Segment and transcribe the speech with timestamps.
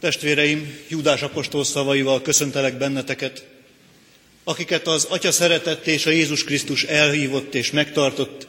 [0.00, 3.46] Testvéreim, Júdás apostol szavaival köszöntelek benneteket,
[4.44, 8.46] akiket az Atya szeretett és a Jézus Krisztus elhívott és megtartott,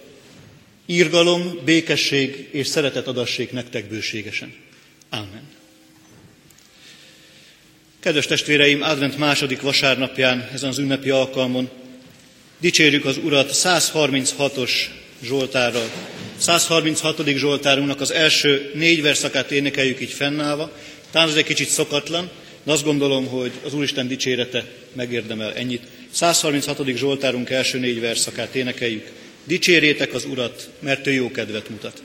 [0.86, 4.54] írgalom, békesség és szeretet adassék nektek bőségesen.
[5.10, 5.50] Amen.
[8.00, 11.70] Kedves testvéreim, advent második vasárnapján, ezen az ünnepi alkalmon
[12.60, 14.72] dicsérjük az Urat 136-os
[15.24, 15.90] Zsoltárral.
[16.38, 17.28] 136.
[17.28, 20.72] Zsoltárunknak az első négy verszakát énekeljük így fennállva.
[21.12, 22.30] Talán ez egy kicsit szokatlan,
[22.64, 25.84] de azt gondolom, hogy az Úristen dicsérete megérdemel ennyit.
[26.12, 26.88] 136.
[26.96, 29.12] Zsoltárunk első négy verszakát énekeljük.
[29.44, 32.02] Dicsérjétek az Urat, mert ő jó kedvet mutat.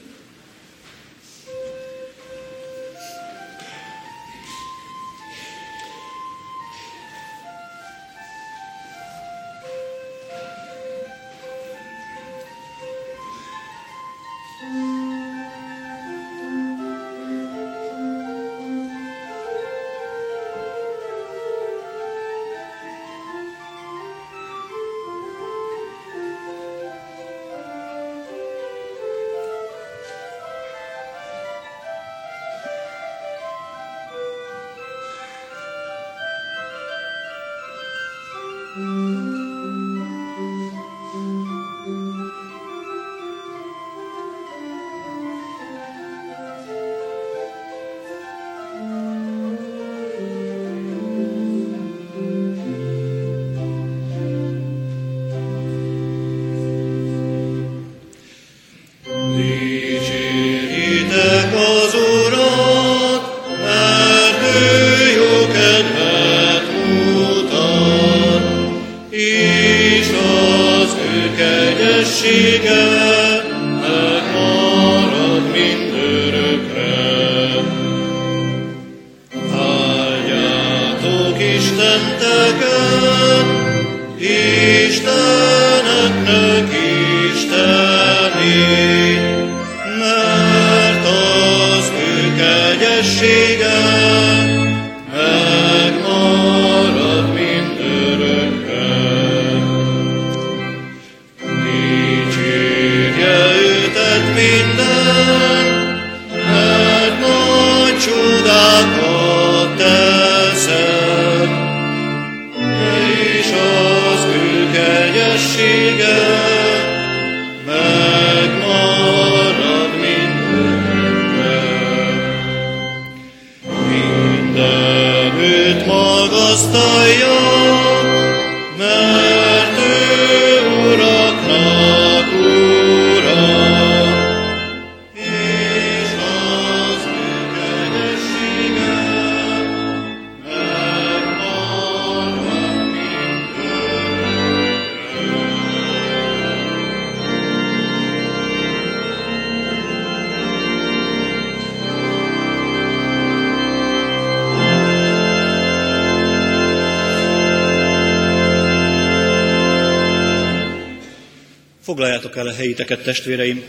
[163.07, 163.63] Testvéreim,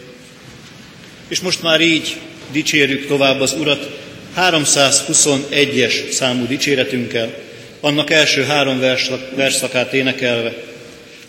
[1.27, 2.17] és most már így
[2.51, 3.89] dicsérjük tovább az Urat
[4.37, 7.37] 321-es számú dicséretünkkel,
[7.79, 8.79] annak első három
[9.35, 10.53] verszakát énekelve,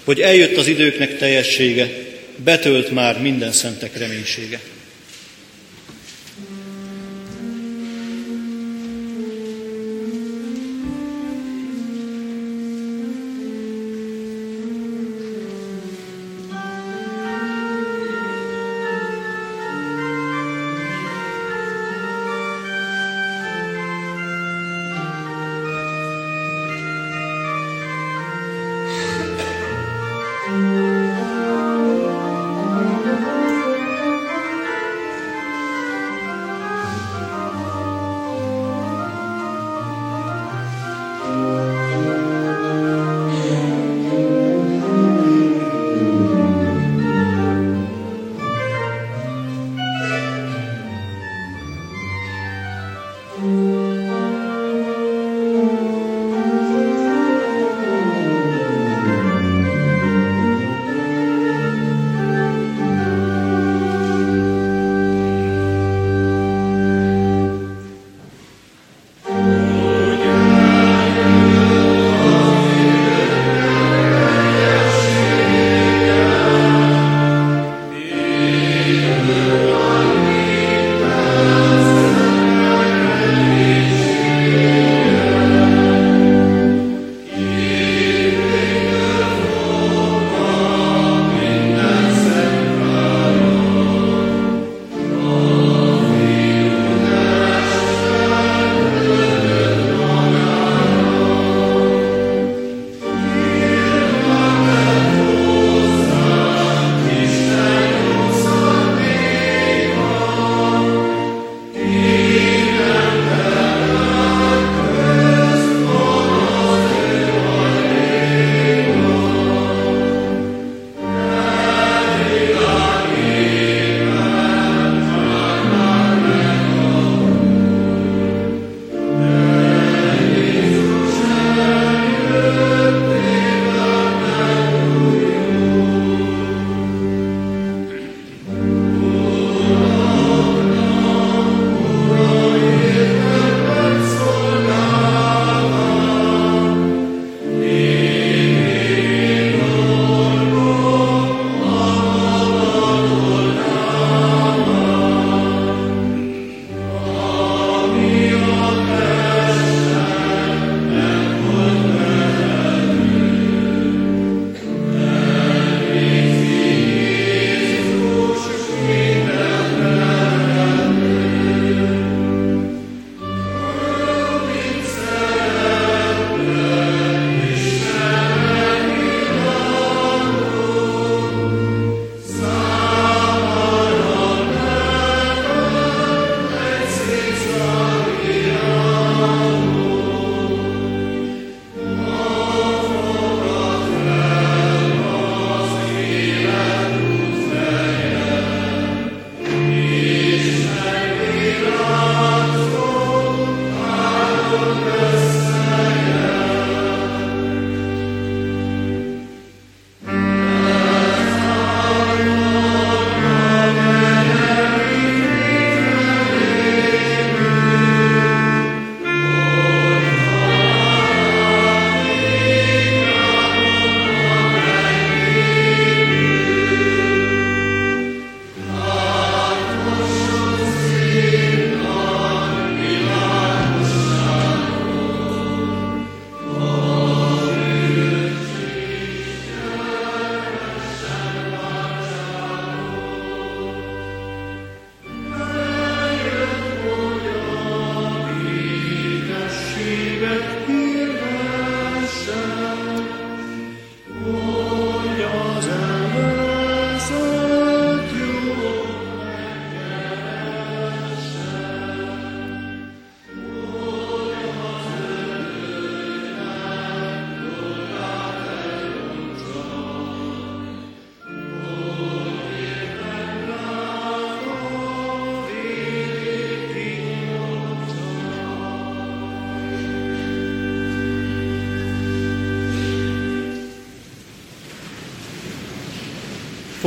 [0.04, 1.90] hogy eljött az időknek teljessége,
[2.36, 4.60] betölt már minden szentek reménysége.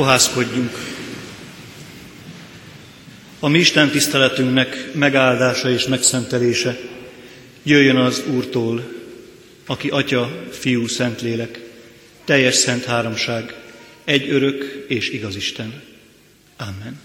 [0.01, 0.77] Fohászkodjunk.
[3.39, 6.77] A mi Isten tiszteletünknek megáldása és megszentelése
[7.63, 8.91] jöjjön az Úrtól,
[9.65, 11.59] aki Atya, Fiú, Szentlélek,
[12.25, 13.55] teljes szent háromság,
[14.03, 15.81] egy örök és igaz Isten.
[16.57, 16.99] Amen.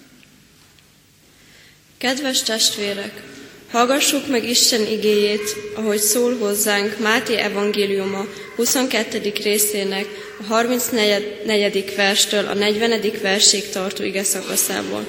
[1.98, 3.22] Kedves testvérek,
[3.70, 9.32] hallgassuk meg Isten igéjét, ahogy szól hozzánk Máté evangéliuma 22.
[9.42, 10.06] részének
[10.40, 11.92] a 34.
[11.96, 13.00] verstől a 40.
[13.22, 15.06] versig tartó ige szakaszából.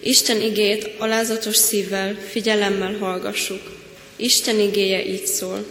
[0.00, 3.60] Isten igét alázatos szívvel, figyelemmel hallgassuk.
[4.16, 5.66] Isten igéje így szól.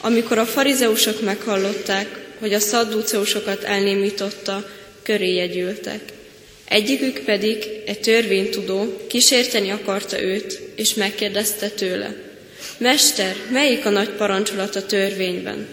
[0.00, 4.68] Amikor a farizeusok meghallották, hogy a szaddúceusokat elnémította,
[5.02, 6.00] köréje gyűltek.
[6.70, 12.14] Egyikük pedig, egy törvénytudó, kísérteni akarta őt, és megkérdezte tőle.
[12.78, 15.66] Mester, melyik a nagy parancsolat a törvényben?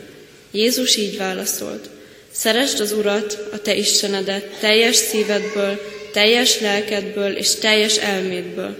[0.52, 1.90] Jézus így válaszolt.
[2.32, 5.82] Szeresd az Urat, a te Istenedet, teljes szívedből,
[6.14, 8.76] teljes lelkedből és teljes elmédből.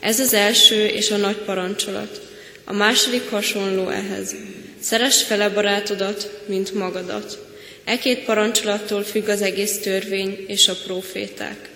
[0.00, 2.20] Ez az első és a nagy parancsolat.
[2.64, 4.34] A második hasonló ehhez.
[4.80, 7.43] Szeresd fele barátodat, mint magadat.
[7.84, 11.70] E két parancsolattól függ az egész törvény és a proféták.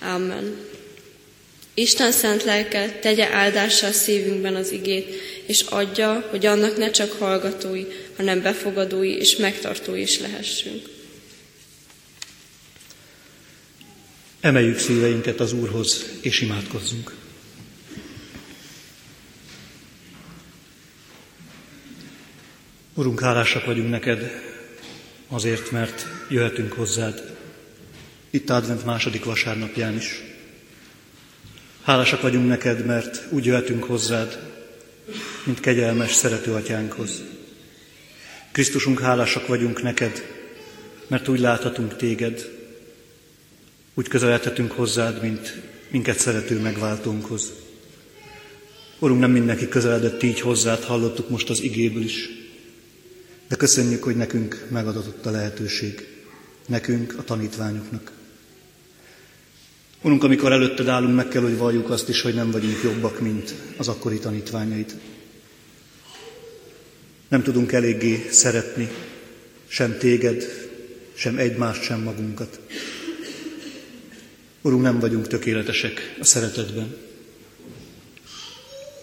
[0.00, 0.56] Amen.
[1.74, 7.84] Isten szent lelke tegye áldással szívünkben az igét, és adja, hogy annak ne csak hallgatói,
[8.16, 10.88] hanem befogadói és megtartói is lehessünk.
[14.40, 17.14] Emeljük szíveinket az Úrhoz, és imádkozzunk.
[22.94, 24.42] Urunk, hálásak vagyunk neked
[25.28, 27.36] azért, mert jöhetünk hozzád
[28.36, 30.22] itt Advent második vasárnapján is.
[31.82, 34.38] Hálásak vagyunk neked, mert úgy jöhetünk hozzád,
[35.44, 37.22] mint kegyelmes, szerető atyánkhoz.
[38.52, 40.24] Krisztusunk, hálásak vagyunk neked,
[41.06, 42.50] mert úgy láthatunk téged,
[43.94, 45.54] úgy közeledhetünk hozzád, mint
[45.90, 47.52] minket szerető megváltónkhoz.
[48.98, 52.28] Urunk, nem mindenki közeledett így hozzád, hallottuk most az igéből is.
[53.48, 56.08] De köszönjük, hogy nekünk megadatott a lehetőség.
[56.66, 58.12] Nekünk, a tanítványoknak.
[60.02, 63.54] Urunk, amikor előtted állunk, meg kell, hogy valljuk azt is, hogy nem vagyunk jobbak, mint
[63.76, 64.94] az akkori tanítványaid.
[67.28, 68.88] Nem tudunk eléggé szeretni
[69.68, 70.44] sem téged,
[71.14, 72.60] sem egymást, sem magunkat.
[74.62, 76.96] Urunk, nem vagyunk tökéletesek a szeretetben.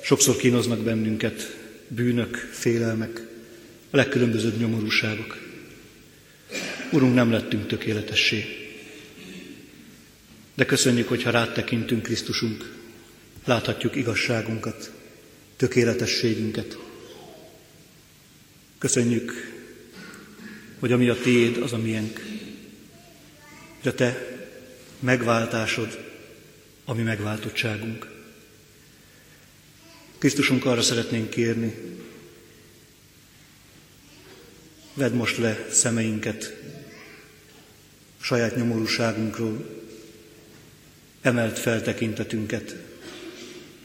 [0.01, 1.57] Sokszor kínoznak bennünket
[1.87, 3.32] bűnök, félelmek,
[3.93, 5.37] a legkülönbözőbb nyomorúságok.
[6.91, 8.45] Urunk, nem lettünk tökéletessé.
[10.53, 12.73] De köszönjük, hogy ha rád tekintünk, Krisztusunk,
[13.45, 14.91] láthatjuk igazságunkat,
[15.55, 16.77] tökéletességünket.
[18.77, 19.53] Köszönjük,
[20.79, 22.25] hogy ami a tiéd, az a miénk.
[23.81, 24.37] De te
[24.99, 26.11] megváltásod,
[26.85, 28.07] ami megváltottságunk.
[30.17, 31.73] Krisztusunk arra szeretnénk kérni,
[34.93, 36.55] vedd most le szemeinket
[38.19, 39.81] saját nyomorúságunkról,
[41.21, 42.75] emelt fel tekintetünket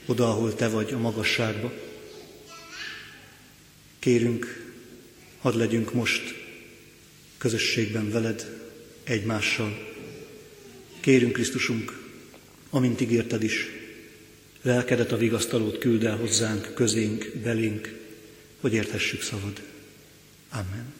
[0.06, 1.72] oda, ahol Te vagy a magasságba.
[3.98, 4.72] Kérünk,
[5.38, 6.34] hadd legyünk most
[7.38, 8.46] közösségben veled,
[9.04, 9.96] egymással,
[11.00, 12.06] Kérünk Krisztusunk,
[12.70, 13.66] amint ígérted is,
[14.62, 17.94] lelkedet a vigasztalót küld el hozzánk, közénk, belénk,
[18.60, 19.62] hogy érthessük szavad.
[20.50, 20.96] Amen.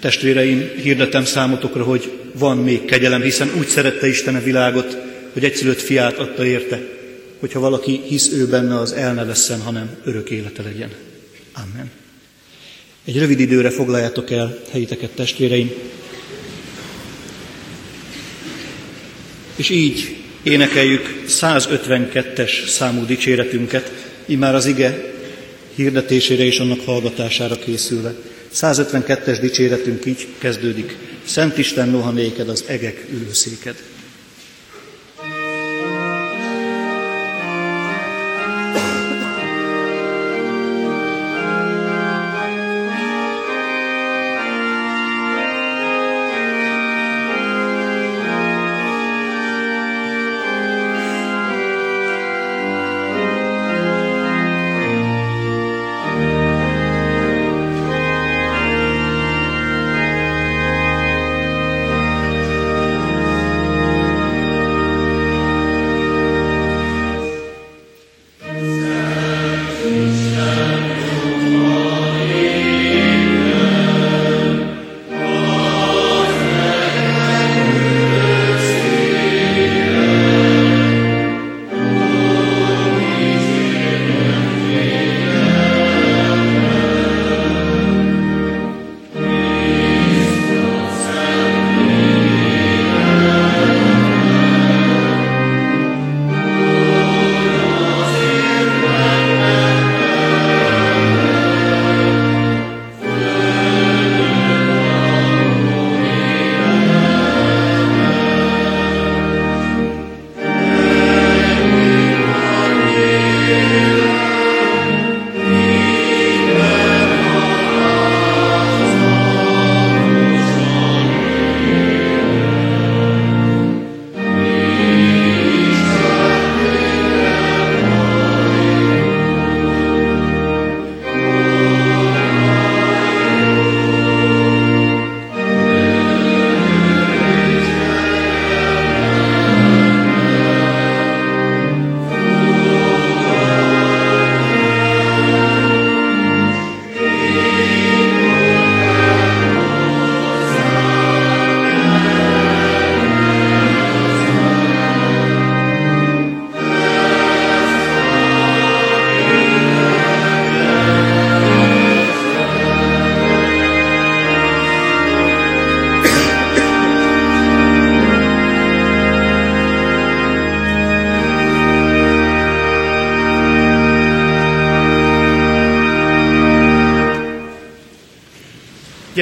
[0.00, 4.96] Testvéreim, hirdetem számotokra, hogy van még kegyelem, hiszen úgy szerette Isten a világot,
[5.32, 6.80] hogy egyszülött fiát adta érte,
[7.38, 10.90] hogyha valaki hisz ő benne, az el ne vesszen, hanem örök élete legyen.
[11.52, 11.90] Amen.
[13.04, 15.70] Egy rövid időre foglaljátok el helyiteket, testvéreim.
[19.56, 23.92] És így énekeljük 152-es számú dicséretünket,
[24.26, 25.12] immár az ige
[25.74, 28.14] hirdetésére és annak hallgatására készülve.
[28.54, 30.96] 152-es dicséretünk így kezdődik.
[31.24, 33.91] Szent Isten noha néked az egek ülőszéked.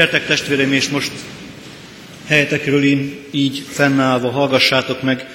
[0.00, 1.12] Gyertek testvéreim, és most
[2.26, 5.26] helyetekről én így fennállva hallgassátok meg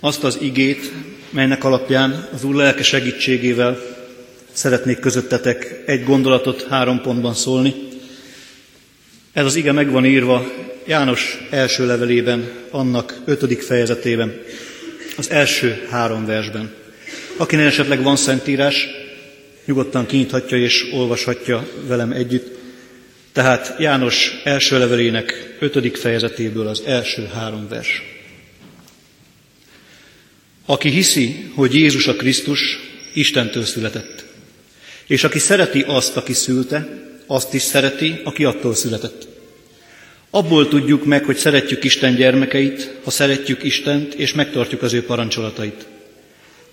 [0.00, 0.92] azt az igét,
[1.30, 3.78] melynek alapján az Úr lelke segítségével
[4.52, 7.74] szeretnék közöttetek egy gondolatot három pontban szólni.
[9.32, 10.52] Ez az ige meg van írva
[10.86, 14.40] János első levelében, annak ötödik fejezetében,
[15.16, 16.72] az első három versben.
[17.36, 18.86] Akinek esetleg van szentírás,
[19.64, 22.57] nyugodtan kinyithatja és olvashatja velem együtt.
[23.38, 28.02] Tehát János első levelének ötödik fejezetéből az első három vers.
[30.66, 32.78] Aki hiszi, hogy Jézus a Krisztus,
[33.14, 34.24] Istentől született.
[35.06, 36.88] És aki szereti azt, aki szülte,
[37.26, 39.26] azt is szereti, aki attól született.
[40.30, 45.86] Abból tudjuk meg, hogy szeretjük Isten gyermekeit, ha szeretjük Istent, és megtartjuk az ő parancsolatait.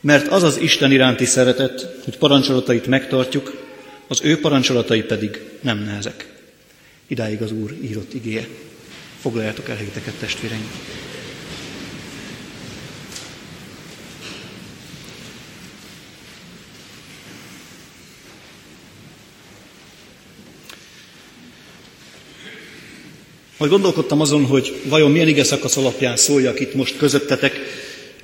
[0.01, 3.63] Mert az az Isten iránti szeretet, hogy parancsolatait megtartjuk,
[4.07, 6.33] az ő parancsolatai pedig nem nehezek.
[7.07, 8.47] Idáig az Úr írott igéje.
[9.19, 10.69] Foglaljátok el helyeteket, testvéreim!
[23.57, 27.59] Majd gondolkodtam azon, hogy vajon milyen ige szakasz alapján szóljak itt most közöttetek,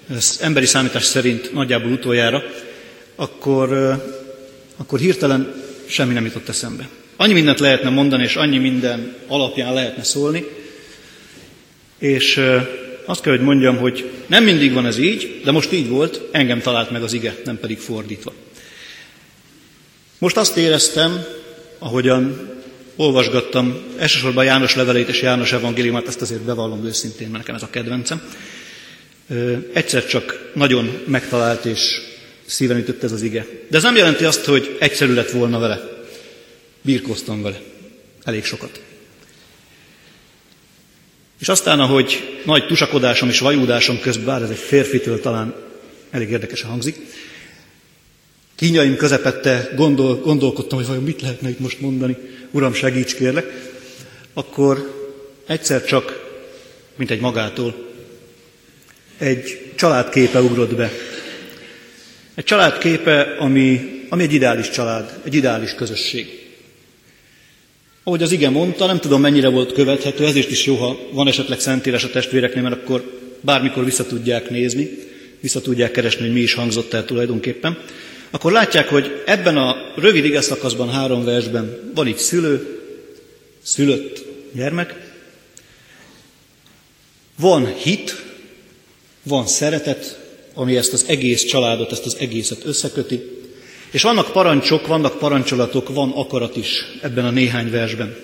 [0.10, 2.44] ez emberi számítás szerint nagyjából utoljára,
[3.16, 3.72] akkor,
[4.78, 6.90] akkor hirtelen semmi nem jutott eszembe.
[7.22, 10.46] Annyi mindent lehetne mondani, és annyi minden alapján lehetne szólni,
[11.98, 12.42] és
[13.06, 16.62] azt kell, hogy mondjam, hogy nem mindig van ez így, de most így volt, engem
[16.62, 18.34] talált meg az ige, nem pedig fordítva.
[20.18, 21.26] Most azt éreztem,
[21.80, 22.50] ahogyan
[22.96, 27.70] olvasgattam elsősorban János levelét és János evangéliumát, ezt azért bevallom őszintén, mert nekem ez a
[27.70, 28.22] kedvencem.
[29.74, 32.02] Egyszer csak nagyon megtalált és
[32.46, 33.46] szíven ütött ez az ige.
[33.70, 35.91] De ez nem jelenti azt, hogy egyszerű lett volna vele.
[36.82, 37.62] Birkoztam vele.
[38.24, 38.82] Elég sokat.
[41.40, 45.56] És aztán, ahogy nagy tusakodásom és vajúdásom közben, bár ez egy férfitől talán
[46.10, 46.96] elég érdekesen hangzik,
[48.56, 52.18] kínjaim közepette gondol, gondolkodtam, hogy vajon mit lehetne itt most mondani,
[52.52, 53.46] Uram, segíts kérlek,
[54.34, 55.00] akkor
[55.48, 56.20] egyszer csak,
[56.96, 57.90] mint egy magától,
[59.18, 60.92] egy családképe ugrott be.
[62.36, 66.41] Egy családképe, ami, ami egy ideális család, egy ideális közösség.
[68.04, 71.60] Ahogy az igen mondta, nem tudom mennyire volt követhető, ezért is jó, ha van esetleg
[71.60, 74.90] szentírás a testvéreknél, mert akkor bármikor vissza tudják nézni,
[75.40, 77.78] vissza tudják keresni, hogy mi is hangzott el tulajdonképpen.
[78.30, 80.42] Akkor látják, hogy ebben a rövid ige
[80.92, 82.80] három versben van itt szülő,
[83.62, 85.14] szülött gyermek,
[87.40, 88.24] van hit,
[89.24, 90.20] van szeretet,
[90.54, 93.41] ami ezt az egész családot, ezt az egészet összeköti,
[93.92, 98.16] és vannak parancsok, vannak parancsolatok, van akarat is ebben a néhány versben.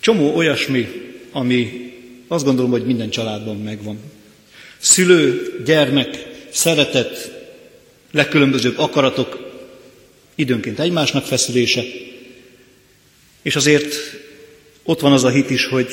[0.00, 0.88] Csomó olyasmi,
[1.32, 1.92] ami
[2.28, 3.98] azt gondolom, hogy minden családban megvan.
[4.78, 7.32] Szülő, gyermek, szeretet,
[8.10, 9.52] legkülönbözőbb akaratok,
[10.34, 11.82] időnként egymásnak feszülése,
[13.42, 13.94] és azért
[14.82, 15.88] ott van az a hit is, hogy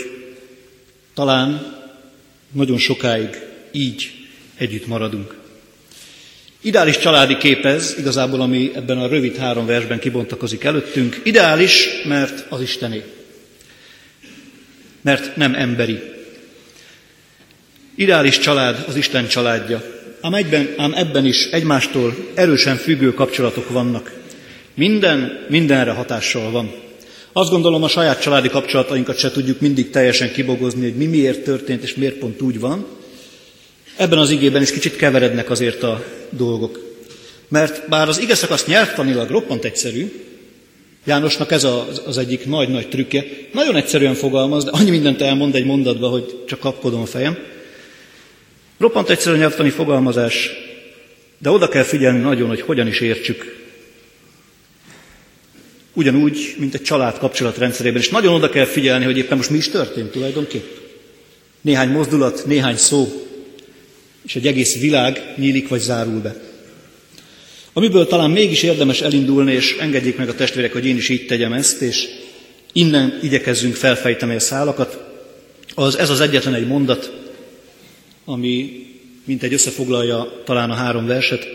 [1.14, 1.80] talán
[2.52, 3.30] nagyon sokáig
[3.72, 4.12] így
[4.56, 5.41] együtt maradunk.
[6.62, 11.22] Ideális családi kép ez, igazából ami ebben a rövid három versben kibontakozik előttünk.
[11.24, 13.04] Ideális, mert az Istené.
[15.02, 16.00] Mert nem emberi.
[17.96, 19.84] Ideális család az Isten családja.
[20.22, 24.12] Ám, egyben, ám ebben is egymástól erősen függő kapcsolatok vannak.
[24.74, 26.72] Minden mindenre hatással van.
[27.34, 31.84] Azt gondolom, a saját családi kapcsolatainkat se tudjuk mindig teljesen kibogozni, hogy mi miért történt,
[31.84, 32.86] és miért pont úgy van.
[33.96, 36.80] Ebben az igében is kicsit keverednek azért a dolgok.
[37.48, 40.12] Mert bár az ige szakasz nyelvtanilag roppant egyszerű,
[41.06, 41.64] Jánosnak ez
[42.06, 46.60] az, egyik nagy-nagy trükkje, nagyon egyszerűen fogalmaz, de annyi mindent elmond egy mondatba, hogy csak
[46.60, 47.38] kapkodom a fejem.
[48.78, 50.50] Roppant egyszerű nyelvtani fogalmazás,
[51.38, 53.60] de oda kell figyelni nagyon, hogy hogyan is értsük.
[55.94, 59.70] Ugyanúgy, mint egy család kapcsolatrendszerében, és nagyon oda kell figyelni, hogy éppen most mi is
[59.70, 60.66] történt tulajdonképp.
[61.62, 63.28] Néhány mozdulat, néhány szó,
[64.26, 66.36] és egy egész világ nyílik vagy zárul be.
[67.74, 71.54] Amiből talán mégis érdemes elindulni, és engedjék meg a testvérek, hogy én is így tegyem
[71.54, 72.08] ezt, és
[72.74, 75.04] innen igyekezzünk felfejteni a szálakat,
[75.76, 77.12] az ez az egyetlen egy mondat,
[78.26, 78.86] ami
[79.24, 81.48] mint egy összefoglalja talán a három verset.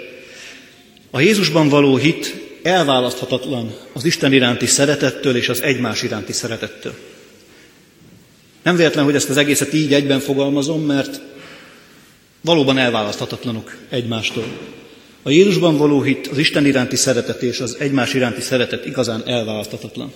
[1.11, 6.94] A Jézusban való hit elválaszthatatlan az Isten iránti szeretettől és az egymás iránti szeretettől.
[8.62, 11.20] Nem véletlen, hogy ezt az egészet így egyben fogalmazom, mert
[12.40, 14.44] valóban elválaszthatatlanok egymástól.
[15.22, 20.12] A Jézusban való hit, az Isten iránti szeretet és az egymás iránti szeretet igazán elválaszthatatlan.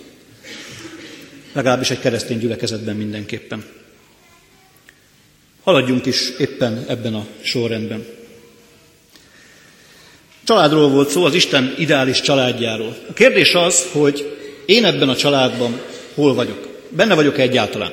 [1.53, 3.65] legalábbis egy keresztény gyülekezetben mindenképpen.
[5.63, 8.05] Haladjunk is éppen ebben a sorrendben.
[10.45, 12.97] Családról volt szó, az Isten ideális családjáról.
[13.09, 15.81] A kérdés az, hogy én ebben a családban
[16.15, 16.69] hol vagyok?
[16.89, 17.93] Benne vagyok egyáltalán?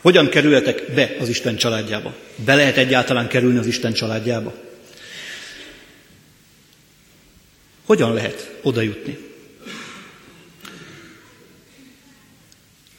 [0.00, 2.14] Hogyan kerülhetek be az Isten családjába?
[2.44, 4.54] Be lehet egyáltalán kerülni az Isten családjába?
[7.84, 9.18] Hogyan lehet oda jutni?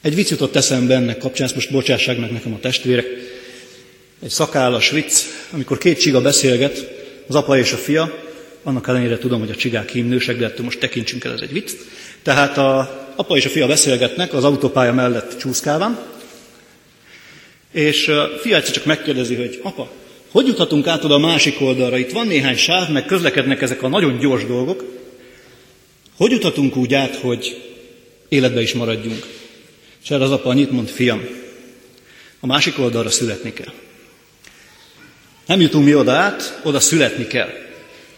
[0.00, 3.06] Egy vicc jutott eszembe ennek kapcsán, ezt most bocsássák meg nekem a testvérek.
[4.22, 6.90] Egy szakállas vicc, amikor két csiga beszélget,
[7.28, 8.22] az apa és a fia,
[8.62, 11.70] annak ellenére tudom, hogy a csigák hímnősek, de ettől most tekintsünk el, ez egy vicc.
[12.22, 16.11] Tehát a apa és a fia beszélgetnek az autópálya mellett csúszkálván,
[17.72, 19.90] és a fia csak megkérdezi, hogy apa,
[20.30, 21.98] hogy juthatunk át oda a másik oldalra?
[21.98, 24.84] Itt van néhány sáv, meg közlekednek ezek a nagyon gyors dolgok.
[26.16, 27.62] Hogy juthatunk úgy át, hogy
[28.28, 29.26] életbe is maradjunk?
[30.02, 31.28] És erre az apa annyit mond, fiam,
[32.40, 33.72] a másik oldalra születni kell.
[35.46, 37.50] Nem jutunk mi oda át, oda születni kell.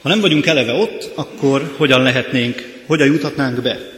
[0.02, 3.93] Ha nem vagyunk eleve ott, akkor hogyan lehetnénk, hogyan juthatnánk be?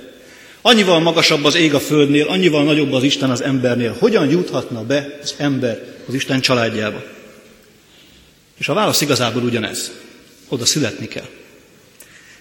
[0.66, 3.96] Annyival magasabb az ég a földnél, annyival nagyobb az Isten az embernél.
[3.98, 7.02] Hogyan juthatna be az ember az Isten családjába?
[8.59, 9.92] És a válasz igazából ugyanez.
[10.48, 11.26] Oda születni kell.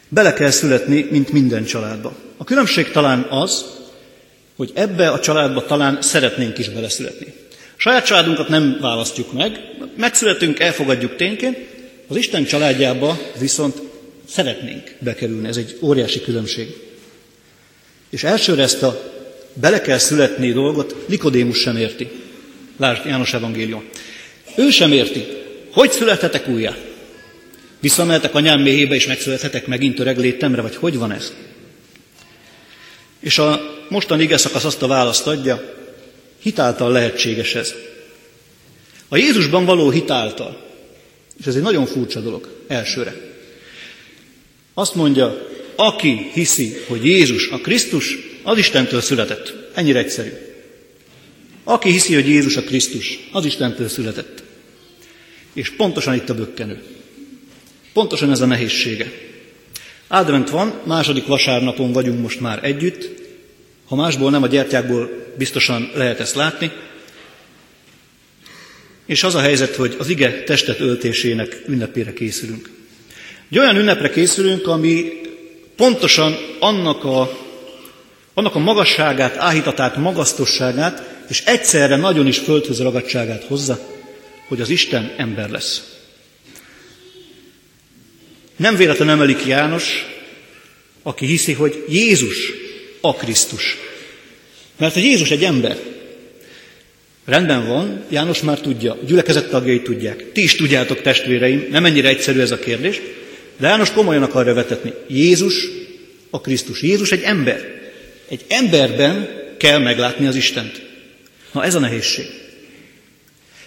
[0.09, 2.15] Bele kell születni, mint minden családba.
[2.37, 3.65] A különbség talán az,
[4.55, 7.33] hogy ebbe a családba talán szeretnénk is beleszületni.
[7.75, 9.59] Saját családunkat nem választjuk meg,
[9.97, 11.57] megszületünk, elfogadjuk tényként,
[12.07, 13.81] az Isten családjába viszont
[14.29, 15.47] szeretnénk bekerülni.
[15.47, 16.84] Ez egy óriási különbség.
[18.15, 19.01] És elsőre ezt a
[19.53, 22.09] bele kell születni dolgot Nikodémus sem érti.
[22.77, 23.83] Lásd János Evangélium.
[24.55, 25.25] Ő sem érti.
[25.71, 26.75] Hogy születhetek újjá?
[27.79, 31.33] Visszamehetek anyám méhébe, és megszülethetek megint öreg létemre, vagy hogy van ez?
[33.19, 35.73] És a mostani ige szakasz azt a választ adja,
[36.39, 37.73] hitáltal lehetséges ez.
[39.07, 40.61] A Jézusban való hitáltal,
[41.39, 43.15] és ez egy nagyon furcsa dolog, elsőre.
[44.73, 49.53] Azt mondja, aki hiszi, hogy Jézus a Krisztus, az Istentől született.
[49.73, 50.31] Ennyire egyszerű.
[51.63, 54.43] Aki hiszi, hogy Jézus a Krisztus, az Istentől született.
[55.53, 56.83] És pontosan itt a bökkenő.
[57.93, 59.11] Pontosan ez a nehézsége.
[60.07, 63.09] Advent van, második vasárnapon vagyunk most már együtt.
[63.85, 66.71] Ha másból nem a gyertyákból biztosan lehet ezt látni.
[69.05, 72.69] És az a helyzet, hogy az ige testet öltésének ünnepére készülünk.
[73.49, 75.21] Egy olyan ünnepre készülünk, ami
[75.75, 77.39] pontosan annak a,
[78.33, 83.79] annak a magasságát, áhítatát, magasztosságát, és egyszerre nagyon is földhöz ragadságát hozza,
[84.47, 85.83] hogy az Isten ember lesz.
[88.55, 90.05] Nem véletlen emelik János,
[91.03, 92.51] aki hiszi, hogy Jézus
[93.01, 93.77] a Krisztus.
[94.77, 95.77] Mert hogy Jézus egy ember.
[97.25, 100.31] Rendben van, János már tudja, a gyülekezet tagjai tudják.
[100.31, 103.01] Ti is tudjátok, testvéreim, nem ennyire egyszerű ez a kérdés.
[103.57, 104.93] De János komolyan akarja vetetni.
[105.07, 105.67] Jézus
[106.29, 106.81] a Krisztus.
[106.81, 107.81] Jézus egy ember.
[108.29, 110.81] Egy emberben kell meglátni az Istent.
[111.51, 112.25] Na ez a nehézség.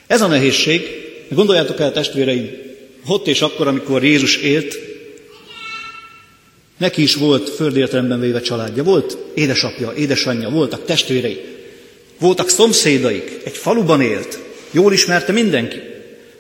[0.07, 0.83] Ez a nehézség,
[1.29, 2.51] gondoljátok el testvéreim,
[3.07, 4.79] ott és akkor, amikor Jézus élt,
[6.77, 11.41] neki is volt földértelemben véve családja, volt édesapja, édesanyja, voltak testvérei,
[12.19, 14.39] voltak szomszédaik, egy faluban élt,
[14.71, 15.81] jól ismerte mindenki.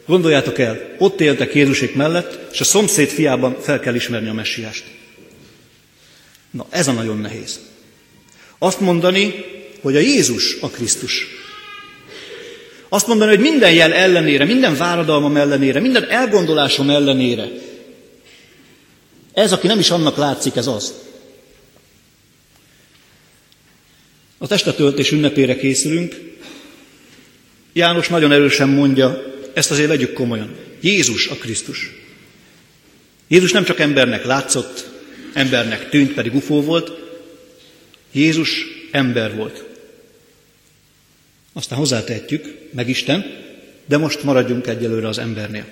[0.08, 4.84] Gondoljátok el, ott éltek Jézusék mellett, és a szomszéd fiában fel kell ismerni a messiást.
[6.50, 7.60] Na, ez a nagyon nehéz.
[8.58, 9.44] Azt mondani,
[9.80, 11.26] hogy a Jézus a Krisztus.
[12.88, 17.48] Azt mondani, hogy minden jel ellenére, minden váradalmam ellenére, minden elgondolásom ellenére,
[19.32, 20.94] ez, aki nem is annak látszik, ez az.
[24.38, 26.36] A testetöltés ünnepére készülünk.
[27.72, 30.56] János nagyon erősen mondja, ezt azért legyük komolyan.
[30.80, 31.90] Jézus a Krisztus.
[33.28, 34.88] Jézus nem csak embernek látszott,
[35.32, 36.92] embernek tűnt, pedig ufó volt.
[38.12, 39.64] Jézus ember volt.
[41.52, 43.24] Aztán hozzátehetjük, meg Isten,
[43.86, 45.64] de most maradjunk egyelőre az embernél.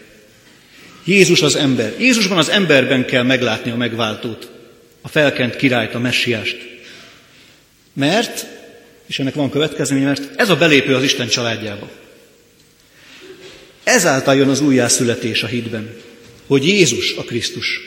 [1.05, 1.95] Jézus az ember.
[1.99, 4.51] Jézusban az emberben kell meglátni a megváltót,
[5.01, 6.57] a felkent királyt, a messiást.
[7.93, 8.47] Mert,
[9.07, 11.91] és ennek van következménye, mert ez a belépő az Isten családjába.
[13.87, 15.95] Ezáltal jön az újjászületés a hitben,
[16.47, 17.81] hogy Jézus a Krisztus.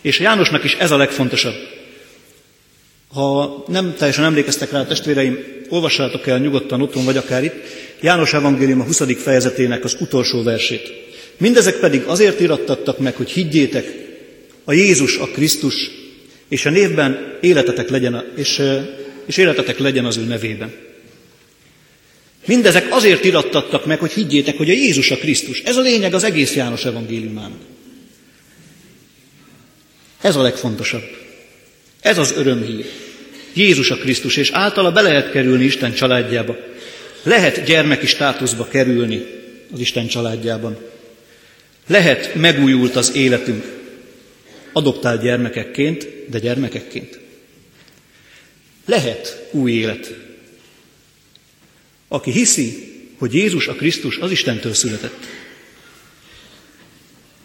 [0.00, 1.54] És a Jánosnak is ez a legfontosabb.
[3.08, 7.54] Ha nem teljesen emlékeztek rá, testvéreim, olvassátok el nyugodtan otthon, vagy akár itt,
[8.00, 9.02] János Evangélium a 20.
[9.16, 10.92] fejezetének az utolsó versét.
[11.36, 13.86] Mindezek pedig azért irattattak meg, hogy higgyétek,
[14.64, 15.90] a Jézus a Krisztus,
[16.48, 18.62] és a névben életetek legyen, és
[19.26, 20.72] és életetek legyen az ő nevében.
[22.46, 25.60] Mindezek azért irattattak meg, hogy higgyétek, hogy a Jézus a Krisztus.
[25.60, 27.60] Ez a lényeg az egész János evangéliumának.
[30.20, 31.04] Ez a legfontosabb.
[32.00, 32.86] Ez az örömhír.
[33.52, 36.56] Jézus a Krisztus, és általa be lehet kerülni Isten családjába.
[37.22, 39.26] Lehet gyermeki státuszba kerülni
[39.72, 40.78] az Isten családjában.
[41.86, 43.64] Lehet megújult az életünk,
[44.72, 47.18] adoptált gyermekekként, de gyermekekként.
[48.86, 50.14] Lehet új élet.
[52.12, 55.26] Aki hiszi, hogy Jézus a Krisztus az Istentől született.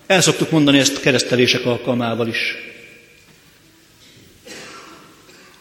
[0.07, 2.55] El szoktuk mondani ezt keresztelések alkalmával is.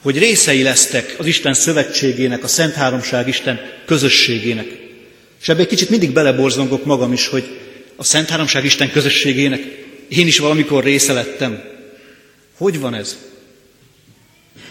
[0.01, 4.67] Hogy részei lesztek az Isten szövetségének, a Szent Háromság Isten közösségének.
[5.41, 7.45] És ebbe egy kicsit mindig beleborzongok magam is, hogy
[7.97, 9.61] a Szent Háromság Isten közösségének
[10.09, 11.63] én is valamikor része lettem.
[12.57, 13.19] Hogy van ez?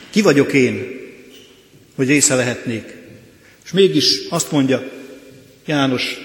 [0.09, 0.99] Ki vagyok én,
[1.95, 3.03] hogy része lehetnék?
[3.65, 4.83] És mégis azt mondja
[5.65, 6.19] János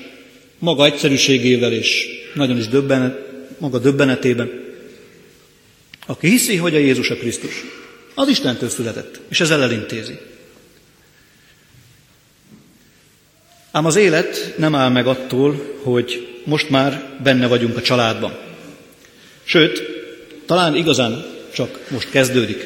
[0.58, 3.18] maga egyszerűségével és nagyon is döbbenet,
[3.58, 4.50] maga döbbenetében,
[6.06, 7.64] aki hiszi, hogy a Jézus a Krisztus,
[8.14, 10.18] az Istentől született, és ezzel elintézi.
[13.70, 18.38] Ám az élet nem áll meg attól, hogy most már benne vagyunk a családban.
[19.44, 19.82] Sőt,
[20.46, 21.24] talán igazán
[21.54, 22.64] csak most kezdődik.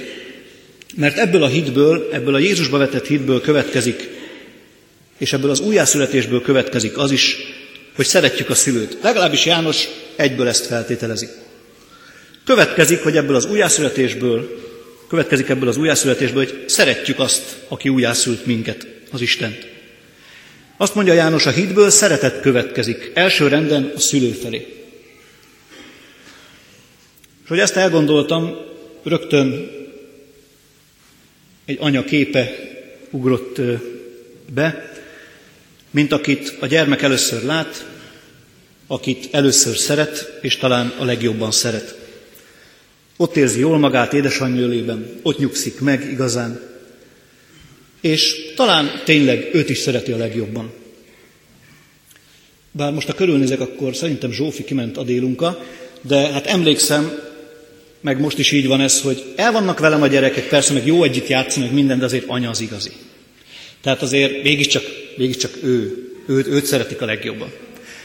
[0.97, 4.13] Mert ebből a hitből, ebből a Jézusba vetett hitből következik,
[5.25, 7.37] és ebből az újjászületésből következik az is,
[7.97, 8.97] hogy szeretjük a szülőt.
[9.03, 11.29] Legalábbis János egyből ezt feltételezi.
[12.45, 14.63] Következik, hogy ebből az újjászületésből,
[15.09, 19.67] következik ebből az újjászületésből, hogy szeretjük azt, aki újjászült minket, az Istent.
[20.77, 24.67] Azt mondja János, a hitből szeretet következik, első renden a szülő felé.
[27.43, 28.57] És hogy ezt elgondoltam,
[29.03, 29.71] rögtön
[31.65, 32.55] egy anya képe
[33.11, 33.61] ugrott
[34.55, 34.94] be,
[35.95, 37.87] mint akit a gyermek először lát,
[38.87, 41.99] akit először szeret, és talán a legjobban szeret.
[43.17, 46.61] Ott érzi jól magát édesanyja ott nyugszik meg igazán,
[48.01, 50.73] és talán tényleg őt is szereti a legjobban.
[52.71, 55.65] Bár most a körülnézek, akkor szerintem Zsófi kiment a délunka,
[56.01, 57.19] de hát emlékszem,
[58.01, 61.03] meg most is így van ez, hogy el vannak velem a gyerekek, persze meg jó
[61.03, 62.91] együtt játszanak minden, de azért anya az igazi.
[63.81, 67.53] Tehát azért mégiscsak, mégiscsak ő, őt, őt szeretik a legjobban.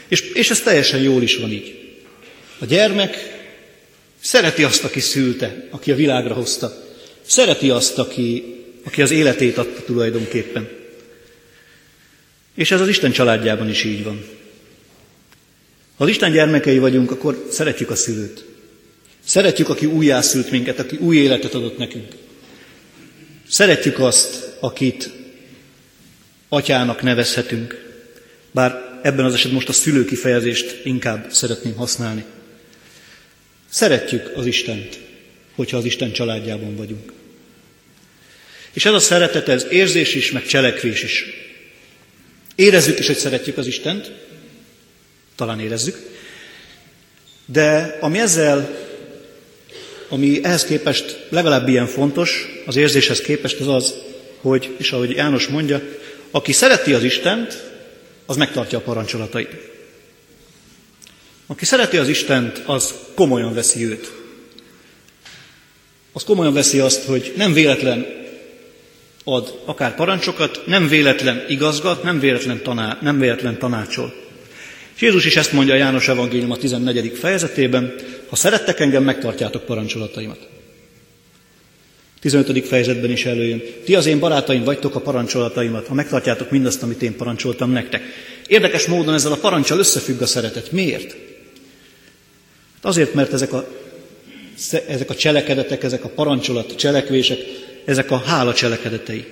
[0.08, 1.78] És, és ez teljesen jól is van így.
[2.58, 3.16] A gyermek
[4.20, 6.84] szereti azt, aki szülte, aki a világra hozta.
[7.22, 10.68] Szereti azt, aki, aki az életét adta tulajdonképpen.
[12.54, 14.24] És ez az Isten családjában is így van.
[15.96, 18.44] Ha az Isten gyermekei vagyunk, akkor szeretjük a szülőt.
[19.24, 22.14] Szeretjük, aki újjászült minket, aki új életet adott nekünk.
[23.48, 25.10] Szeretjük azt, akit
[26.50, 27.94] atyának nevezhetünk,
[28.50, 32.24] bár ebben az esetben most a szülő kifejezést inkább szeretném használni.
[33.68, 34.98] Szeretjük az Istent,
[35.54, 37.12] hogyha az Isten családjában vagyunk.
[38.72, 41.24] És ez a szeretet, ez érzés is, meg cselekvés is.
[42.54, 44.12] Érezzük is, hogy szeretjük az Istent,
[45.36, 45.96] talán érezzük,
[47.46, 48.88] de ami ezzel
[50.12, 53.94] ami ehhez képest legalább ilyen fontos, az érzéshez képest az az,
[54.40, 55.82] hogy, és ahogy János mondja,
[56.30, 57.62] aki szereti az Istent,
[58.26, 59.50] az megtartja a parancsolatait.
[61.46, 64.12] Aki szereti az Istent, az komolyan veszi őt.
[66.12, 68.06] Az komolyan veszi azt, hogy nem véletlen
[69.24, 74.14] ad akár parancsokat, nem véletlen igazgat, nem véletlen, taná, nem véletlen tanácsol.
[74.94, 77.16] És Jézus is ezt mondja a János Evangélium a 14.
[77.18, 77.94] fejezetében,
[78.28, 80.48] ha szerettek engem, megtartjátok parancsolataimat.
[82.20, 82.66] 15.
[82.66, 83.62] fejezetben is előjön.
[83.84, 88.02] Ti az én barátaim vagytok a parancsolataimat, ha megtartjátok mindazt, amit én parancsoltam nektek.
[88.46, 90.72] Érdekes módon ezzel a parancsal összefügg a szeretet.
[90.72, 91.10] Miért?
[92.74, 93.68] Hát azért, mert ezek a,
[94.88, 97.38] ezek a cselekedetek, ezek a parancsolat cselekvések,
[97.84, 99.24] ezek a hála cselekedetei.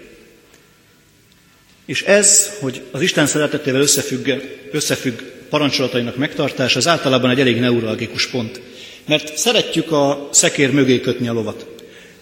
[1.87, 4.31] És ez, hogy az Isten szeretetével összefügg,
[4.73, 8.61] összefügg parancsolatainak megtartása, az általában egy elég neuralgikus pont.
[9.07, 11.67] Mert szeretjük a szekér mögé kötni a lovat.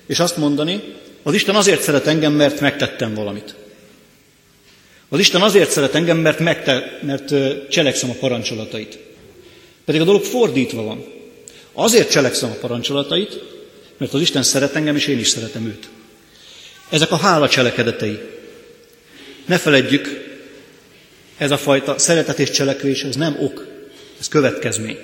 [0.07, 0.83] És azt mondani,
[1.23, 3.55] az Isten azért szeret engem, mert megtettem valamit.
[5.09, 7.35] Az Isten azért szeret engem, mert, megte, mert
[7.71, 8.99] cselekszem a parancsolatait.
[9.85, 11.05] Pedig a dolog fordítva van.
[11.73, 13.43] Azért cselekszem a parancsolatait,
[13.97, 15.89] mert az Isten szeret engem, és én is szeretem őt.
[16.89, 18.19] Ezek a hála cselekedetei.
[19.47, 20.27] Ne feledjük,
[21.37, 23.67] ez a fajta szeretet és cselekvés, ez nem ok,
[24.21, 24.99] ez következmény.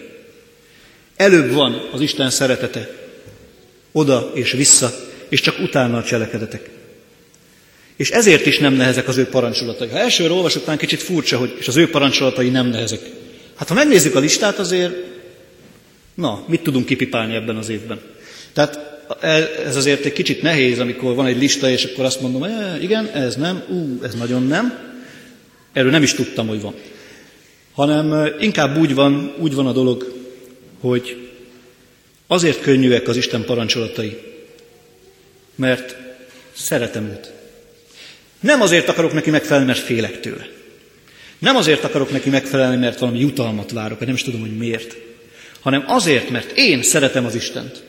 [1.16, 3.01] Előbb van az Isten szeretete,
[3.92, 4.92] oda és vissza,
[5.28, 6.70] és csak utána a cselekedetek.
[7.96, 9.88] És ezért is nem nehezek az ő parancsolatai.
[9.88, 13.00] Ha elsőre olvasok, talán kicsit furcsa, hogy és az ő parancsolatai nem nehezek.
[13.54, 14.94] Hát ha megnézzük a listát, azért,
[16.14, 18.00] na, mit tudunk kipipálni ebben az évben?
[18.52, 18.92] Tehát
[19.64, 23.06] ez azért egy kicsit nehéz, amikor van egy lista, és akkor azt mondom, e, igen,
[23.06, 24.78] ez nem, ú, ez nagyon nem.
[25.72, 26.74] Erről nem is tudtam, hogy van.
[27.72, 30.12] Hanem inkább úgy van, úgy van a dolog,
[30.80, 31.31] hogy
[32.32, 34.18] azért könnyűek az Isten parancsolatai,
[35.54, 35.96] mert
[36.52, 37.32] szeretem őt.
[38.40, 40.48] Nem azért akarok neki megfelelni, mert félek tőle.
[41.38, 44.96] Nem azért akarok neki megfelelni, mert valami jutalmat várok, vagy nem is tudom, hogy miért.
[45.60, 47.82] Hanem azért, mert én szeretem az Istent.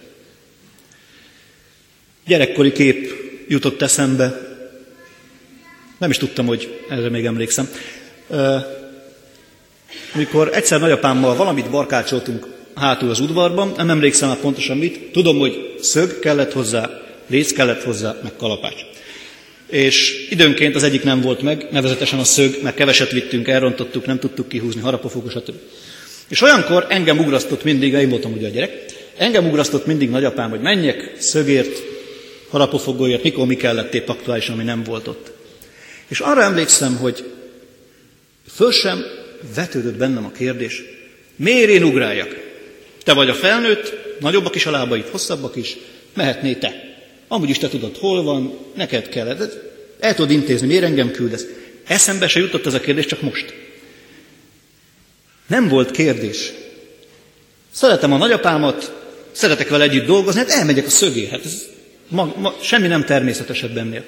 [2.26, 3.14] Gyerekkori kép
[3.48, 4.42] jutott eszembe.
[5.98, 7.70] Nem is tudtam, hogy erre még emlékszem.
[10.14, 15.76] Amikor egyszer nagyapámmal valamit barkácsoltunk hátul az udvarban, nem emlékszem már pontosan mit, tudom, hogy
[15.82, 16.90] szög kellett hozzá,
[17.28, 18.82] rész kellett hozzá, meg kalapács.
[19.68, 24.20] És időnként az egyik nem volt meg, nevezetesen a szög, mert keveset vittünk, elrontottuk, nem
[24.20, 25.56] tudtuk kihúzni, harapofogos, stb.
[26.28, 28.86] És olyankor engem ugrasztott mindig, én voltam ugye a gyerek,
[29.18, 31.82] engem ugrasztott mindig nagyapám, hogy menjek szögért,
[32.50, 35.32] harapofogóért, mikor mi kellett épp aktuális, ami nem volt ott.
[36.08, 37.32] És arra emlékszem, hogy
[38.56, 39.04] föl sem
[39.56, 40.84] vetődött bennem a kérdés,
[41.36, 42.43] miért én ugráljak?
[43.04, 45.78] Te vagy a felnőtt, nagyobbak is a lábaid, hosszabbak is,
[46.14, 46.74] mehetné te.
[47.28, 49.38] Amúgy is te tudod, hol van, neked kell.
[50.00, 51.46] El tudod intézni, miért engem küldesz.
[51.88, 53.54] Eszembe se jutott ez a kérdés, csak most.
[55.48, 56.52] Nem volt kérdés.
[57.72, 58.94] Szeretem a nagyapámat,
[59.32, 61.28] szeretek vele együtt dolgozni, hát elmegyek a szögé.
[61.28, 61.62] Hát ez
[62.08, 64.04] ma, ma, semmi nem természetesebb ennél.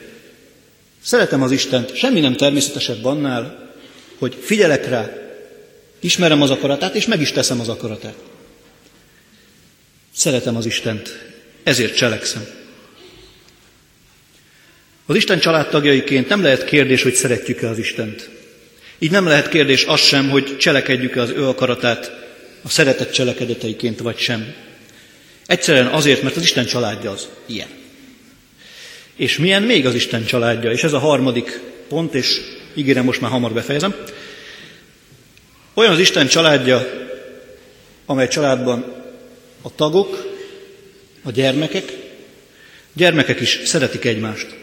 [1.04, 3.74] Szeretem az Istent, semmi nem természetesebb annál,
[4.18, 5.10] hogy figyelek rá,
[6.00, 8.16] ismerem az akaratát, és meg is teszem az akaratát.
[10.16, 11.26] Szeretem az Istent,
[11.64, 12.46] ezért cselekszem.
[15.06, 18.30] Az Isten családtagjaiként nem lehet kérdés, hogy szeretjük-e az Istent.
[19.00, 22.12] Így nem lehet kérdés az sem, hogy cselekedjük-e az ő akaratát
[22.62, 24.54] a szeretett cselekedeteiként vagy sem.
[25.46, 27.70] Egyszerűen azért, mert az Isten családja az ilyen.
[29.16, 30.72] És milyen még az Isten családja?
[30.72, 32.42] És ez a harmadik pont, és
[32.74, 33.96] ígérem, most már hamar befejezem.
[35.74, 36.88] Olyan az Isten családja,
[38.06, 39.04] amely családban
[39.66, 40.34] a tagok,
[41.24, 41.98] a gyermekek,
[42.94, 44.56] gyermekek is szeretik egymást.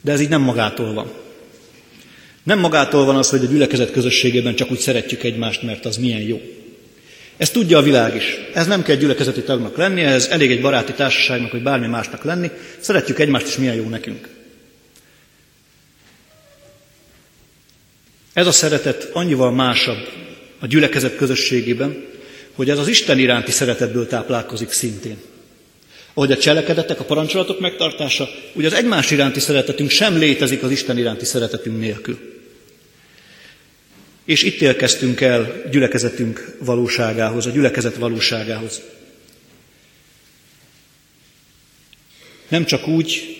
[0.00, 1.12] De ez így nem magától van.
[2.42, 6.20] Nem magától van az, hogy a gyülekezet közösségében csak úgy szeretjük egymást, mert az milyen
[6.20, 6.40] jó.
[7.36, 8.38] Ezt tudja a világ is.
[8.54, 12.50] Ez nem kell gyülekezeti tagnak lenni, ez elég egy baráti társaságnak, vagy bármi másnak lenni.
[12.78, 14.28] Szeretjük egymást, és milyen jó nekünk.
[18.32, 20.08] Ez a szeretet annyival másabb
[20.58, 22.14] a gyülekezet közösségében,
[22.56, 25.16] hogy ez az Isten iránti szeretetből táplálkozik szintén.
[26.14, 30.98] Ahogy a cselekedetek, a parancsolatok megtartása, ugye az egymás iránti szeretetünk sem létezik az Isten
[30.98, 32.18] iránti szeretetünk nélkül.
[34.24, 38.82] És itt érkeztünk el gyülekezetünk valóságához, a gyülekezet valóságához.
[42.48, 43.36] Nem csak úgy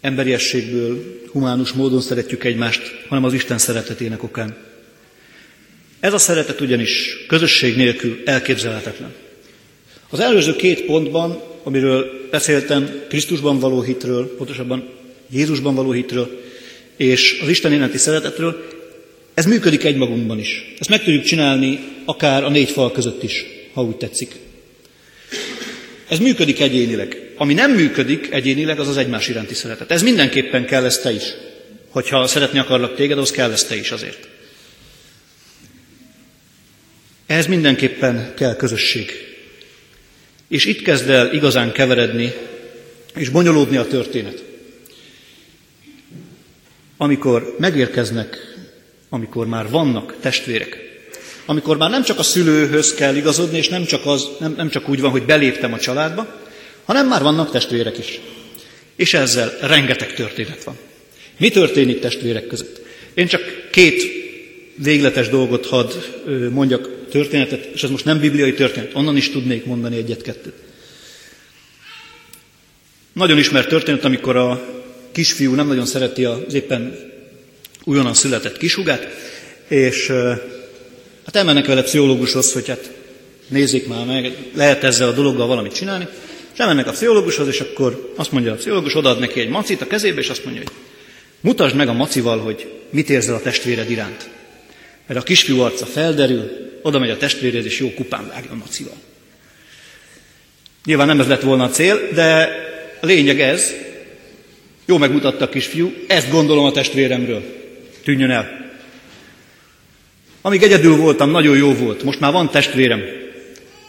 [0.00, 4.69] emberiességből, humánus módon szeretjük egymást, hanem az Isten szeretetének okán.
[6.00, 9.14] Ez a szeretet ugyanis közösség nélkül elképzelhetetlen.
[10.10, 14.88] Az előző két pontban, amiről beszéltem, Krisztusban való hitről, pontosabban
[15.30, 16.40] Jézusban való hitről,
[16.96, 18.66] és az Isten iránti szeretetről,
[19.34, 20.74] ez működik egymagunkban is.
[20.78, 24.34] Ezt meg tudjuk csinálni akár a négy fal között is, ha úgy tetszik.
[26.08, 27.32] Ez működik egyénileg.
[27.36, 29.90] Ami nem működik egyénileg, az az egymás iránti szeretet.
[29.90, 31.22] Ez mindenképpen kell ezt te is.
[31.88, 34.29] Hogyha szeretni akarlak téged, az kell ezt te is azért.
[37.30, 39.10] Ehhez mindenképpen kell közösség.
[40.48, 42.32] És itt kezd el igazán keveredni
[43.14, 44.44] és bonyolódni a történet.
[46.96, 48.56] Amikor megérkeznek,
[49.08, 50.78] amikor már vannak testvérek,
[51.44, 54.88] amikor már nem csak a szülőhöz kell igazodni, és nem csak, az, nem, nem csak
[54.88, 56.40] úgy van, hogy beléptem a családba,
[56.84, 58.20] hanem már vannak testvérek is.
[58.96, 60.76] És ezzel rengeteg történet van.
[61.36, 62.80] Mi történik testvérek között?
[63.14, 64.02] Én csak két
[64.74, 65.92] végletes dolgot hadd
[66.50, 70.54] mondjak történetet, és ez most nem bibliai történet, onnan is tudnék mondani egyet-kettőt.
[73.12, 74.64] Nagyon ismert történet, amikor a
[75.12, 76.98] kisfiú nem nagyon szereti az éppen
[77.84, 79.08] újonnan született kisugát,
[79.68, 80.06] és
[81.24, 82.90] hát elmennek vele pszichológushoz, hogy hát
[83.48, 86.06] nézzék már meg, lehet ezzel a dologgal valamit csinálni,
[86.52, 89.86] és elmennek a pszichológushoz, és akkor azt mondja a pszichológus, odaad neki egy macit a
[89.86, 90.72] kezébe, és azt mondja, hogy
[91.40, 94.28] mutasd meg a macival, hogy mit érzel a testvéred iránt.
[95.06, 98.96] Mert a kisfiú arca felderül, oda megy a testvéréhez, és jó kupán vágja a macival.
[100.84, 102.48] Nyilván nem ez lett volna a cél, de
[103.00, 103.72] a lényeg ez,
[104.90, 107.42] Jó megmutatta a kisfiú, ezt gondolom a testvéremről.
[108.04, 108.70] Tűnjön el.
[110.40, 112.02] Amíg egyedül voltam, nagyon jó volt.
[112.02, 113.00] Most már van testvérem.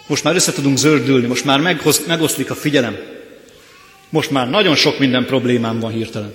[0.08, 2.98] Most már össze tudunk zöldülni, most már meghoz, megoszlik a figyelem.
[4.10, 6.34] Most már nagyon sok minden problémám van hirtelen.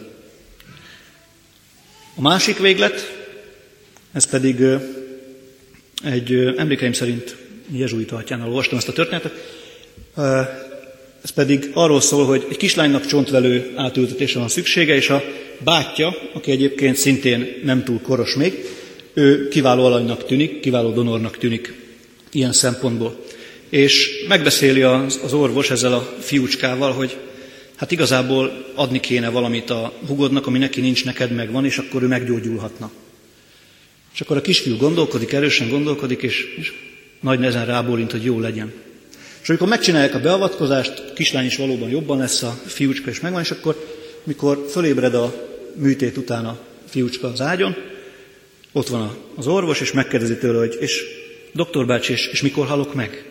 [2.14, 3.16] A másik véglet,
[4.12, 4.60] ez pedig
[6.06, 7.36] egy emlékeim szerint
[7.72, 9.32] jezsuita atyánál olvastam ezt a történetet,
[11.22, 15.22] ez pedig arról szól, hogy egy kislánynak csontvelő átültetése van szüksége, és a
[15.64, 18.64] bátyja, aki egyébként szintén nem túl koros még,
[19.14, 21.74] ő kiváló alanynak tűnik, kiváló donornak tűnik
[22.32, 23.24] ilyen szempontból.
[23.68, 27.16] És megbeszéli az, az orvos ezzel a fiúcskával, hogy
[27.76, 32.06] hát igazából adni kéne valamit a hugodnak, ami neki nincs, neked megvan, és akkor ő
[32.06, 32.90] meggyógyulhatna.
[34.16, 36.72] És akkor a kisfiú gondolkodik, erősen gondolkodik, és, és
[37.20, 38.72] nagy nehezen rábólint, hogy jó legyen.
[39.42, 43.42] És amikor megcsinálják a beavatkozást, a kislány is valóban jobban lesz, a fiúcska is megvan,
[43.42, 43.86] és akkor,
[44.24, 45.34] mikor fölébred a
[45.74, 46.58] műtét után a
[46.88, 47.76] fiúcska az ágyon,
[48.72, 51.04] ott van az orvos, és megkérdezi tőle, hogy és
[51.52, 53.24] doktor bácsi, és, és mikor halok meg?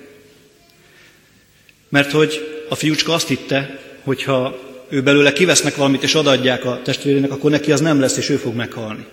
[1.90, 4.60] Mert hogy a fiúcska azt hitte, hogy ha
[4.90, 8.36] ő belőle kivesznek valamit, és odaadják a testvérének, akkor neki az nem lesz, és ő
[8.36, 9.06] fog meghalni.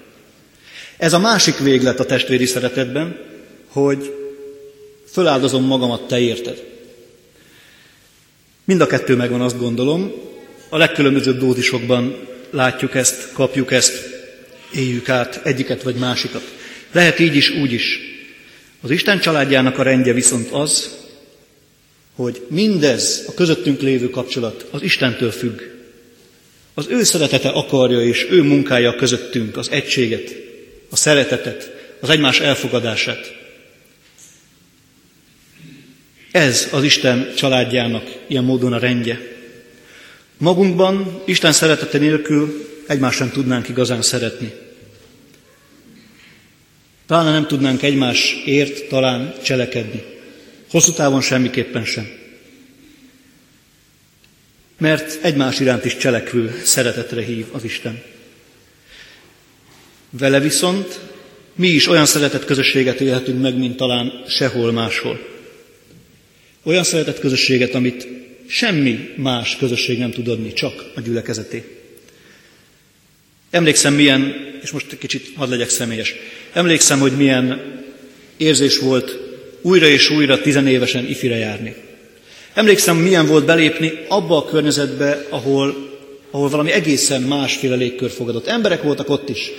[1.03, 3.19] Ez a másik véglet a testvéri szeretetben,
[3.67, 4.15] hogy
[5.11, 6.65] föláldozom magamat, te érted.
[8.65, 10.13] Mind a kettő megvan, azt gondolom.
[10.69, 12.17] A legkülönbözőbb dózisokban
[12.51, 13.93] látjuk ezt, kapjuk ezt,
[14.75, 16.53] éljük át egyiket vagy másikat.
[16.93, 17.99] Lehet így is, úgy is.
[18.81, 20.99] Az Isten családjának a rendje viszont az,
[22.15, 25.61] hogy mindez a közöttünk lévő kapcsolat az Istentől függ.
[26.75, 30.51] Az ő szeretete akarja, és ő munkája közöttünk az egységet,
[30.93, 31.70] a szeretetet,
[32.01, 33.36] az egymás elfogadását.
[36.30, 39.20] Ez az Isten családjának ilyen módon a rendje.
[40.36, 44.53] Magunkban Isten szeretete nélkül egymást sem tudnánk igazán szeretni.
[47.07, 50.03] Talán nem tudnánk egymásért talán cselekedni.
[50.70, 52.11] Hosszú távon semmiképpen sem.
[54.78, 58.12] Mert egymás iránt is cselekvő szeretetre hív az Isten.
[60.19, 61.01] Vele viszont
[61.55, 65.21] mi is olyan szeretett közösséget élhetünk meg, mint talán sehol máshol.
[66.63, 68.09] Olyan szeretett közösséget, amit
[68.47, 71.65] semmi más közösség nem tud adni, csak a gyülekezeté.
[73.51, 76.15] Emlékszem milyen, és most kicsit hadd legyek személyes,
[76.53, 77.61] emlékszem, hogy milyen
[78.37, 79.19] érzés volt
[79.61, 81.75] újra és újra tizenévesen ifire járni.
[82.55, 85.91] Emlékszem, milyen volt belépni abba a környezetbe, ahol,
[86.31, 88.47] ahol valami egészen másféle légkör fogadott.
[88.47, 89.51] Emberek voltak ott is.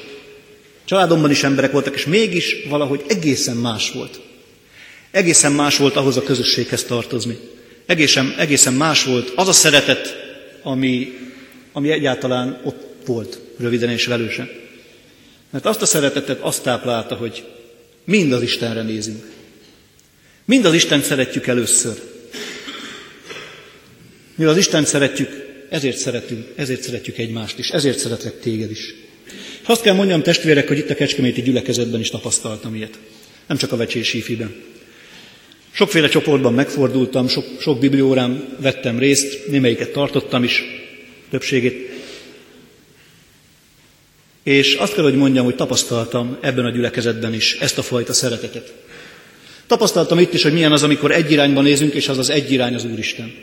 [0.85, 4.19] Családomban is emberek voltak, és mégis valahogy egészen más volt.
[5.11, 7.37] Egészen más volt ahhoz a közösséghez tartozni.
[7.85, 10.15] Egészen, egészen más volt az a szeretet,
[10.61, 11.17] ami,
[11.71, 14.49] ami egyáltalán ott volt, röviden és velősen.
[15.49, 17.43] Mert azt a szeretetet azt táplálta, hogy
[18.03, 19.31] mind az Istenre nézünk.
[20.45, 22.01] Mind az Isten szeretjük először.
[24.35, 25.29] Mi az Isten szeretjük,
[25.69, 28.93] ezért szeretünk, ezért szeretjük egymást is, ezért szeretlek téged is.
[29.63, 32.99] És azt kell mondjam, testvérek, hogy itt a Kecskeméti gyülekezetben is tapasztaltam ilyet.
[33.47, 34.55] Nem csak a vecsési ífiben.
[35.71, 40.63] Sokféle csoportban megfordultam, sok, sok bibliórán vettem részt, némelyiket tartottam is,
[41.29, 41.91] többségét.
[44.43, 48.73] És azt kell, hogy mondjam, hogy tapasztaltam ebben a gyülekezetben is ezt a fajta szeretetet.
[49.67, 52.73] Tapasztaltam itt is, hogy milyen az, amikor egy irányba nézünk, és az az egy irány
[52.73, 53.33] az Úristen.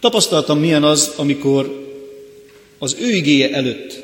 [0.00, 1.92] Tapasztaltam, milyen az, amikor
[2.78, 4.03] az ő igéje előtt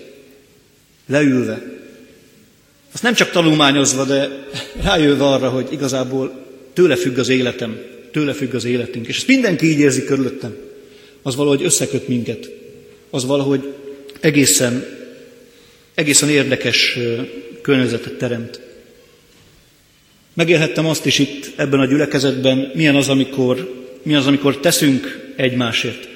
[1.10, 1.80] leülve,
[2.92, 4.28] azt nem csak tanulmányozva, de
[4.82, 7.78] rájövve arra, hogy igazából tőle függ az életem,
[8.12, 9.06] tőle függ az életünk.
[9.06, 10.54] És ezt mindenki így érzi körülöttem.
[11.22, 12.50] Az valahogy összeköt minket.
[13.10, 13.74] Az valahogy
[14.20, 14.84] egészen,
[15.94, 16.98] egészen érdekes
[17.62, 18.60] környezetet teremt.
[20.34, 26.08] Megélhettem azt is itt ebben a gyülekezetben, milyen az, amikor, milyen az, amikor teszünk egymásért.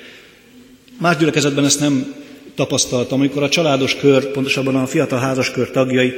[0.99, 2.15] Más gyülekezetben ezt nem
[2.55, 6.13] tapasztaltam, amikor a családos kör, pontosabban a fiatal házaskör tagjai,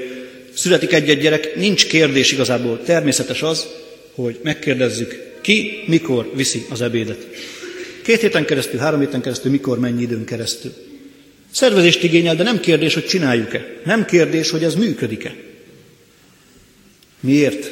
[0.54, 2.80] születik egy-egy gyerek, nincs kérdés igazából.
[2.84, 3.66] Természetes az,
[4.14, 7.26] hogy megkérdezzük, ki mikor viszi az ebédet.
[8.02, 10.72] Két héten keresztül, három héten keresztül, mikor, mennyi időn keresztül.
[11.50, 13.66] Szervezést igényel, de nem kérdés, hogy csináljuk-e.
[13.84, 15.34] Nem kérdés, hogy ez működik-e.
[17.20, 17.70] Miért?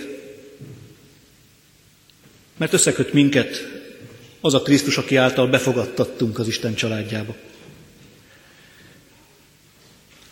[2.56, 3.68] Mert összeköt minket
[4.40, 7.34] az a Krisztus, aki által befogadtattunk az Isten családjába.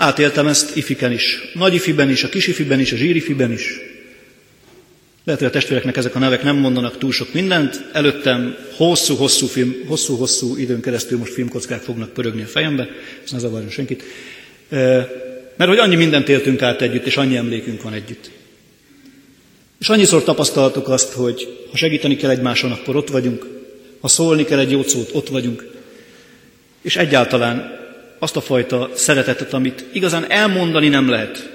[0.02, 3.80] Átéltem ezt ifiken is, nagy ifiben is, a kis ifiben is, a zsírifiben is.
[5.24, 7.84] Lehet, hogy a testvéreknek ezek a nevek nem mondanak túl sok mindent.
[7.92, 12.88] Előttem hosszú-hosszú, film, hosszú-hosszú időn keresztül most filmkockák fognak pörögni a fejembe,
[13.24, 14.02] ez ne zavarjon senkit.
[15.56, 18.30] Mert hogy annyi mindent éltünk át együtt, és annyi emlékünk van együtt.
[19.80, 23.46] És annyiszor tapasztaltuk azt, hogy ha segíteni kell egymáson, akkor ott vagyunk,
[24.00, 25.66] ha szólni kell egy jó szót, ott vagyunk.
[26.80, 27.80] És egyáltalán
[28.22, 31.50] azt a fajta szeretetet, amit igazán elmondani nem lehet,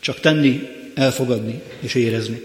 [0.00, 2.40] csak tenni, elfogadni és érezni.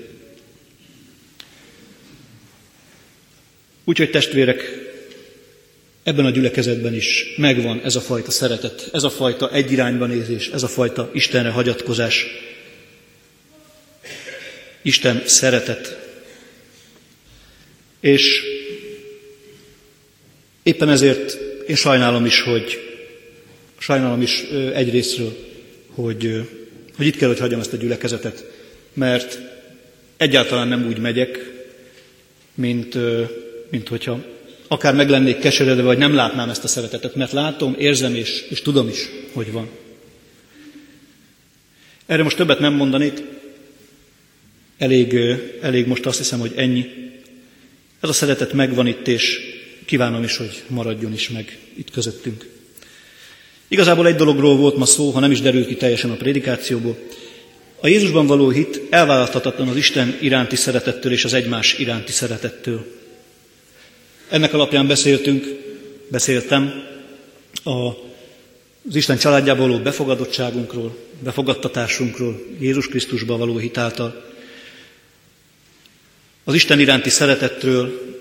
[3.84, 4.62] Úgyhogy testvérek,
[6.04, 10.64] ebben a gyülekezetben is megvan ez a fajta szeretet, ez a fajta egyirányban nézés, ez
[10.64, 12.26] a fajta Istenre hagyatkozás,
[14.82, 15.98] Isten szeretet.
[18.00, 18.42] És
[20.64, 21.38] éppen ezért
[21.68, 22.93] én sajnálom is, hogy
[23.84, 24.42] sajnálom is
[24.74, 25.38] egyrésztről,
[25.90, 26.50] hogy,
[26.96, 28.46] hogy itt kell, hogy hagyjam ezt a gyülekezetet,
[28.94, 29.40] mert
[30.18, 31.52] egyáltalán nem úgy megyek,
[32.54, 32.98] mint,
[33.70, 34.24] mint hogyha
[34.68, 38.62] akár meg lennék keseredve, vagy nem látnám ezt a szeretetet, mert látom, érzem és, és
[38.62, 39.70] tudom is, hogy van.
[42.06, 43.22] Erre most többet nem mondanék,
[44.78, 45.16] elég,
[45.62, 46.86] elég most azt hiszem, hogy ennyi.
[48.00, 49.40] Ez a szeretet megvan itt, és
[49.86, 52.53] kívánom is, hogy maradjon is meg itt közöttünk.
[53.68, 56.98] Igazából egy dologról volt ma szó, ha nem is derült ki teljesen a prédikációból.
[57.80, 62.86] A Jézusban való hit elválaszthatatlan az Isten iránti szeretettől és az egymás iránti szeretettől.
[64.30, 65.46] Ennek alapján beszéltünk,
[66.08, 66.84] beszéltem
[67.64, 67.88] a,
[68.88, 74.32] az Isten családjából való befogadottságunkról, befogadtatásunkról, Jézus Krisztusban való hitáltal,
[76.44, 78.13] az Isten iránti szeretettről,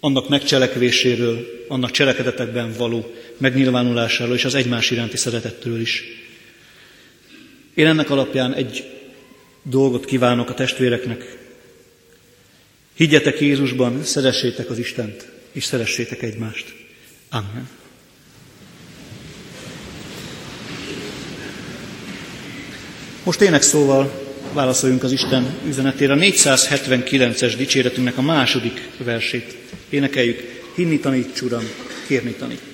[0.00, 6.04] annak megcselekvéséről, annak cselekedetekben való megnyilvánulásáról és az egymás iránti szeretettől is.
[7.74, 8.84] Én ennek alapján egy
[9.62, 11.38] dolgot kívánok a testvéreknek.
[12.94, 16.74] Higgyetek Jézusban, szeressétek az Istent, és szeressétek egymást.
[17.30, 17.68] Amen.
[23.24, 24.19] Most ének szóval
[24.52, 26.12] válaszoljunk az Isten üzenetére.
[26.12, 29.56] A 479-es dicséretünknek a második versét
[29.88, 30.62] énekeljük.
[30.74, 31.64] Hinni taníts, Uram,
[32.06, 32.69] kérni tanít.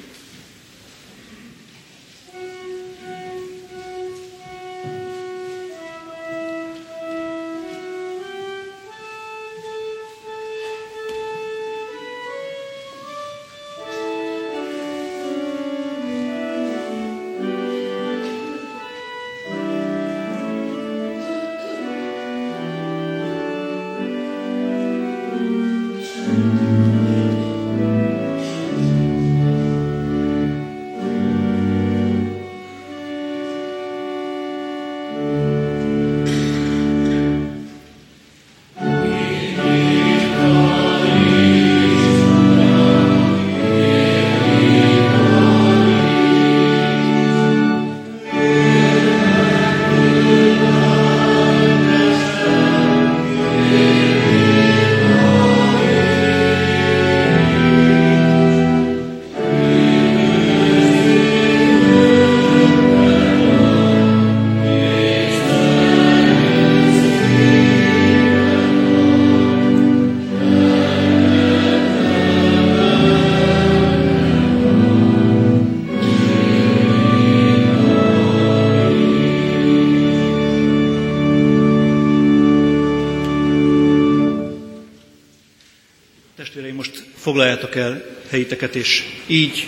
[87.26, 89.66] Foglaljátok el helyiteket, és így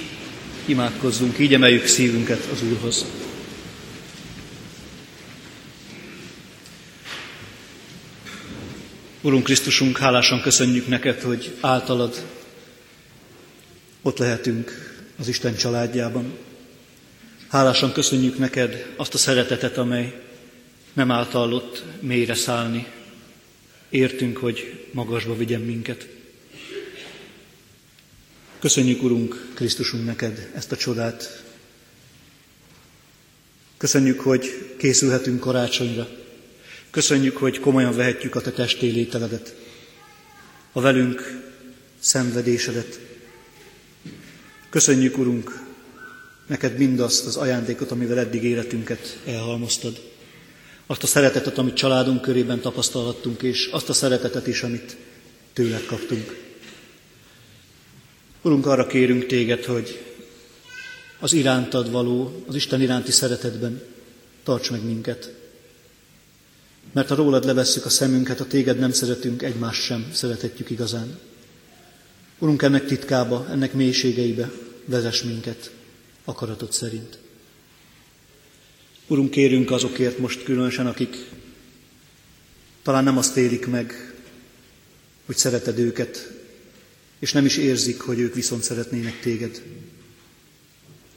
[0.65, 3.05] imádkozzunk, így emeljük szívünket az Úrhoz.
[9.21, 12.27] Urunk Krisztusunk, hálásan köszönjük neked, hogy általad
[14.03, 16.33] ott lehetünk az Isten családjában.
[17.49, 20.21] Hálásan köszönjük neked azt a szeretetet, amely
[20.93, 22.87] nem általott mélyre szállni.
[23.89, 26.18] Értünk, hogy magasba vigyen minket.
[28.59, 31.43] Köszönjük, Urunk, Krisztusunk neked ezt a csodát.
[33.77, 36.09] Köszönjük, hogy készülhetünk karácsonyra.
[36.91, 39.55] Köszönjük, hogy komolyan vehetjük a te testélételedet,
[40.73, 41.43] a velünk
[41.99, 43.01] szenvedésedet.
[44.71, 45.63] Köszönjük, Urunk,
[46.47, 50.01] neked mindazt az ajándékot, amivel eddig életünket elhalmoztad.
[50.87, 54.97] Azt a szeretetet, amit családunk körében tapasztalhattunk, és azt a szeretetet is, amit
[55.53, 56.48] tőled kaptunk.
[58.49, 60.05] Urunk, arra kérünk téged, hogy
[61.19, 63.83] az irántad való, az Isten iránti szeretetben
[64.43, 65.35] tarts meg minket.
[66.93, 71.19] Mert ha rólad levesszük a szemünket, a téged nem szeretünk, egymást sem szeretetjük igazán.
[72.39, 74.51] Urunk, ennek titkába, ennek mélységeibe
[74.85, 75.71] vezess minket
[76.25, 77.19] akaratod szerint.
[79.07, 81.17] Urunk, kérünk azokért most különösen, akik
[82.83, 84.15] talán nem azt élik meg,
[85.27, 86.38] hogy szereted őket,
[87.19, 89.63] és nem is érzik, hogy ők viszont szeretnének téged.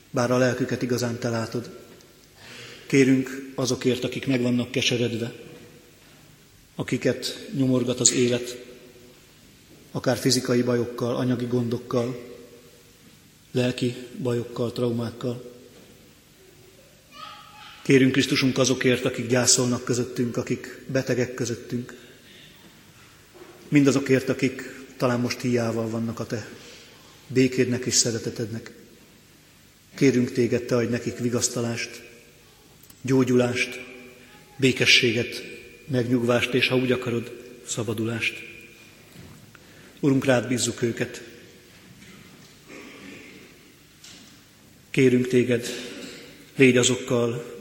[0.10, 1.70] Bár a lelküket igazán te látod.
[2.88, 5.34] Kérünk azokért, akik meg vannak keseredve,
[6.76, 8.64] akiket nyomorgat az élet,
[9.92, 12.30] akár fizikai bajokkal, anyagi gondokkal,
[13.52, 15.52] lelki bajokkal, traumákkal.
[17.84, 21.94] Kérünk Krisztusunk azokért, akik gyászolnak közöttünk, akik betegek közöttünk.
[23.68, 26.48] Mindazokért, akik talán most hiával vannak a Te
[27.28, 28.72] békédnek és szeretetednek.
[29.96, 32.02] Kérünk Téged, Te adj nekik vigasztalást,
[33.02, 33.80] gyógyulást,
[34.56, 35.44] békességet,
[35.88, 37.32] megnyugvást, és ha úgy akarod,
[37.68, 38.34] szabadulást.
[40.00, 41.24] Urunk, rád bízzuk őket.
[44.92, 45.68] Kérünk téged,
[46.56, 47.56] légy azokkal,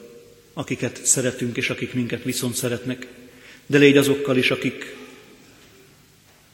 [0.53, 3.07] akiket szeretünk, és akik minket viszont szeretnek,
[3.67, 4.99] de légy azokkal is, akik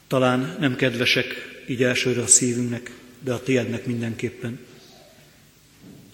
[0.07, 1.25] talán nem kedvesek
[1.67, 4.59] így elsőre a szívünknek, de a tiédnek mindenképpen.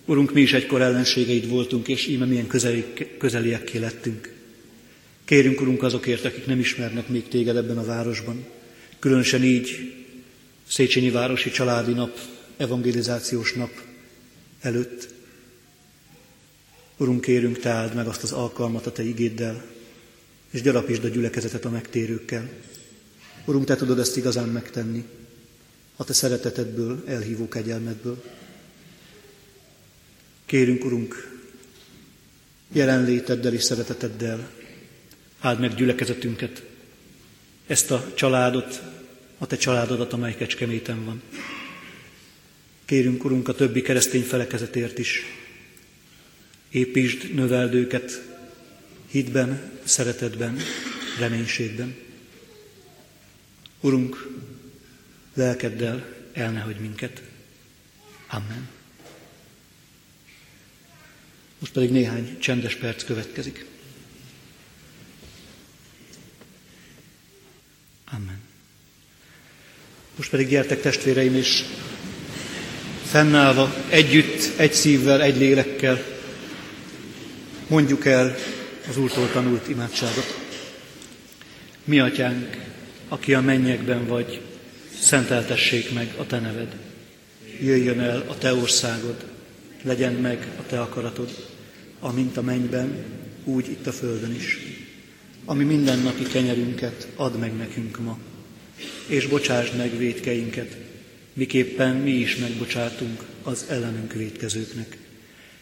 [0.06, 2.86] Urunk, mi is egykor ellenségeid voltunk, és íme milyen közeli,
[3.18, 4.34] közeliekké lettünk.
[5.26, 8.46] Kérünk, Urunk, azokért, akik nem ismernek még téged ebben a városban.
[9.00, 9.94] Különösen így
[10.68, 12.20] Széchenyi Városi Családi Nap,
[12.58, 13.72] evangelizációs nap
[14.62, 15.08] előtt.
[16.98, 19.66] Urunk, kérünk, te áld meg azt az alkalmat a te igéddel,
[20.52, 22.50] és gyarapítsd a gyülekezetet a megtérőkkel.
[23.46, 25.06] Urunk, te tudod ezt igazán megtenni,
[25.96, 28.24] a te szeretetedből, elhívó kegyelmedből.
[30.46, 31.40] Kérünk, Urunk,
[32.72, 34.50] jelenléteddel és szereteteddel
[35.40, 36.64] áld meg gyülekezetünket,
[37.68, 38.82] ezt a családot,
[39.38, 41.22] a te családodat, amely Kecskeméten van.
[42.86, 45.22] Kérünk, Urunk, a többi keresztény felekezetért is.
[46.70, 48.22] Építsd, növeld őket
[49.08, 50.58] hitben, szeretetben,
[51.20, 52.03] reménységben.
[53.84, 54.28] Urunk,
[55.34, 57.22] lelkeddel el ne hagy minket.
[58.28, 58.70] Amen.
[61.60, 63.66] Most pedig néhány csendes perc következik.
[68.12, 68.40] Amen.
[70.16, 71.64] Most pedig gyertek testvéreim, és
[73.04, 76.04] fennállva, együtt, egy szívvel, egy lélekkel
[77.68, 78.36] mondjuk el
[78.90, 80.40] az Úrtól tanult imádságot.
[81.84, 82.73] Mi atyánk,
[83.14, 84.42] aki a mennyekben vagy,
[85.00, 86.76] szenteltessék meg a te neved.
[87.62, 89.26] Jöjjön el a te országod,
[89.84, 91.48] legyen meg a te akaratod,
[92.00, 93.04] amint a mennyben,
[93.44, 94.58] úgy itt a földön is.
[95.46, 98.18] Ami mindennapi kenyerünket add meg nekünk ma,
[99.08, 100.78] és bocsásd meg védkeinket,
[101.34, 104.98] miképpen mi is megbocsátunk az ellenünk védkezőknek.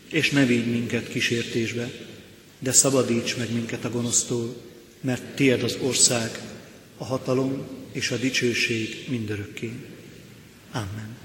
[0.09, 1.91] És ne vigy minket kísértésbe,
[2.59, 4.55] de szabadíts meg minket a gonosztól,
[5.01, 6.50] mert tied az ország,
[7.01, 9.71] a hatalom és a dicsőség mindörökké.
[10.71, 11.17] Amen.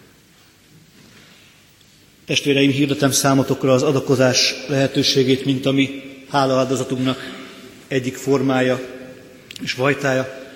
[2.24, 7.18] Testvéreim, hirdetem számotokra az adakozás lehetőségét, mint ami hálaáldozatunknak
[7.88, 8.80] egyik formája
[9.62, 10.50] és vajtája.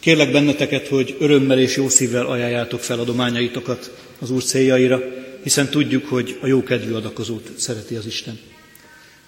[0.00, 5.00] Kérlek benneteket, hogy örömmel és jó szívvel ajánljátok fel adományaitokat az Úr céljaira,
[5.42, 8.38] hiszen tudjuk, hogy a jókedvű adakozót szereti az Isten.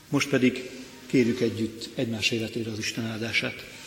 [0.08, 0.70] Most pedig
[1.06, 3.77] kérjük együtt egymás életére az Isten áldását.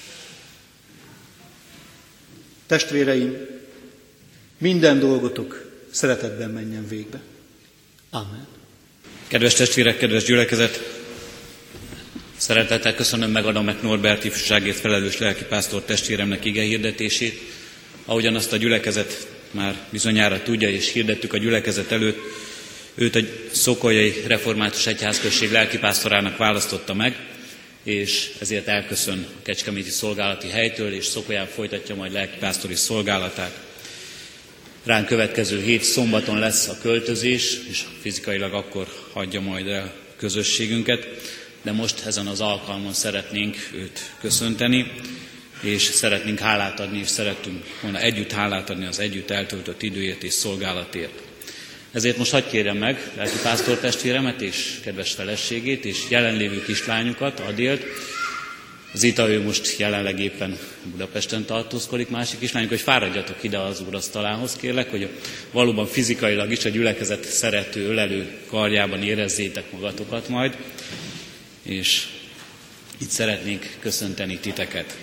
[2.72, 3.38] Testvéreim,
[4.58, 7.20] minden dolgotok szeretetben menjen végbe.
[8.10, 8.48] Amen.
[9.28, 11.00] Kedves testvérek, kedves gyülekezet,
[12.38, 17.42] Szeretettel köszönöm megadom meg Norbert ifjúságért felelős lelkipásztor testvéremnek ige hirdetését.
[18.06, 22.20] Ahogyan azt a gyülekezet már bizonyára tudja, és hirdettük a gyülekezet előtt,
[22.96, 23.20] őt a
[23.52, 27.31] Szokolyai Református Egyházközség lelkipásztorának választotta meg,
[27.84, 33.60] és ezért elköszön a Kecskeméti szolgálati helytől, és Szokolyán folytatja majd lelkipásztori szolgálatát.
[34.84, 41.08] Ránk következő hét szombaton lesz a költözés, és fizikailag akkor hagyja majd el közösségünket
[41.62, 44.92] de most ezen az alkalmon szeretnénk őt köszönteni,
[45.62, 50.34] és szeretnénk hálát adni, és szeretünk volna együtt hálát adni az együtt eltöltött időért és
[50.34, 51.31] szolgálatért.
[51.92, 53.80] Ezért most hagyd kérjem meg lelki pásztor
[54.40, 57.86] és kedves feleségét és jelenlévő kislányukat, Adélt,
[58.94, 64.90] Zita ő most jelenleg éppen Budapesten tartózkodik, másik kislányok, hogy fáradjatok ide az úrasztalához, kérlek,
[64.90, 65.10] hogy
[65.52, 70.58] valóban fizikailag is a gyülekezet szerető, ölelő karjában érezzétek magatokat majd,
[71.64, 72.08] és
[72.98, 74.98] Itt szeretnénk köszönteni titeket.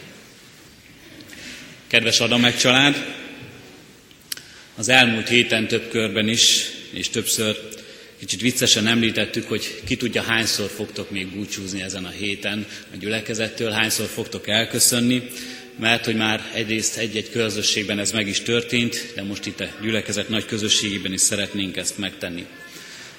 [1.86, 3.14] Kedves Adamek család,
[4.74, 7.56] az elmúlt héten több körben is, és többször
[8.18, 13.70] kicsit viccesen említettük, hogy ki tudja hányszor fogtok még búcsúzni ezen a héten a gyülekezettől,
[13.70, 15.22] hányszor fogtok elköszönni,
[15.80, 20.28] mert hogy már egyrészt egy-egy közösségben ez meg is történt, de most itt a gyülekezet
[20.28, 22.46] nagy közösségében is szeretnénk ezt megtenni.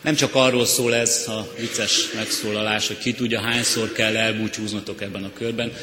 [0.01, 5.23] Nem csak arról szól ez a vicces megszólalás, hogy ki tudja, hányszor kell elbúcsúznatok ebben
[5.23, 5.73] a körben,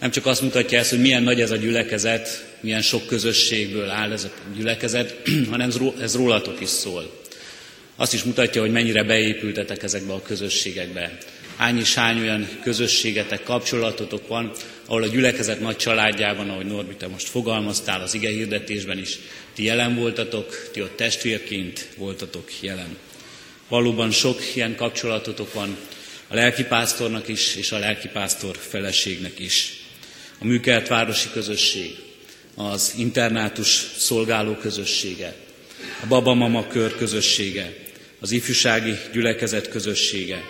[0.00, 4.12] nem csak azt mutatja ezt, hogy milyen nagy ez a gyülekezet, milyen sok közösségből áll
[4.12, 5.14] ez a gyülekezet,
[5.50, 5.70] hanem
[6.00, 7.17] ez rólatok is szól.
[8.00, 11.18] Azt is mutatja, hogy mennyire beépültetek ezekbe a közösségekbe.
[11.56, 14.52] Hány is hány olyan közösségetek, kapcsolatotok van,
[14.86, 19.18] ahol a gyülekezet nagy családjában, ahogy Norbi, te most fogalmaztál az ige hirdetésben is,
[19.54, 22.96] ti jelen voltatok, ti ott testvérként voltatok jelen.
[23.68, 25.76] Valóban sok ilyen kapcsolatotok van
[26.28, 29.72] a lelkipásztornak is, és a lelkipásztor feleségnek is.
[30.38, 31.96] A műkelt városi közösség,
[32.54, 35.34] az internátus szolgáló közössége,
[36.02, 37.86] a babamama kör közössége,
[38.20, 40.42] az ifjúsági gyülekezet közössége,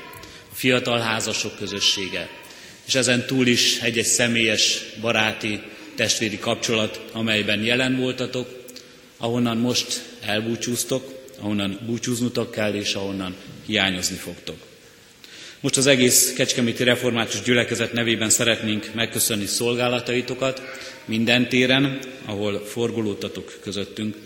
[0.50, 2.28] a fiatal házasok közössége,
[2.86, 5.60] és ezen túl is egy-egy személyes, baráti,
[5.94, 8.64] testvéri kapcsolat, amelyben jelen voltatok,
[9.16, 14.56] ahonnan most elbúcsúztok, ahonnan búcsúznotok kell, és ahonnan hiányozni fogtok.
[15.60, 20.62] Most az egész Kecskeméti Református Gyülekezet nevében szeretnénk megköszönni szolgálataitokat
[21.04, 24.16] minden téren, ahol forgolódtatok közöttünk,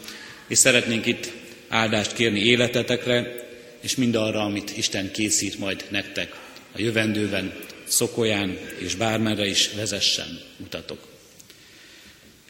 [0.49, 1.33] és szeretnénk itt
[1.73, 3.35] áldást kérni életetekre,
[3.81, 6.37] és mindarra, amit Isten készít majd nektek
[6.73, 7.53] a jövendőben,
[7.85, 10.99] Szokolyán és bármerre is vezessen utatok.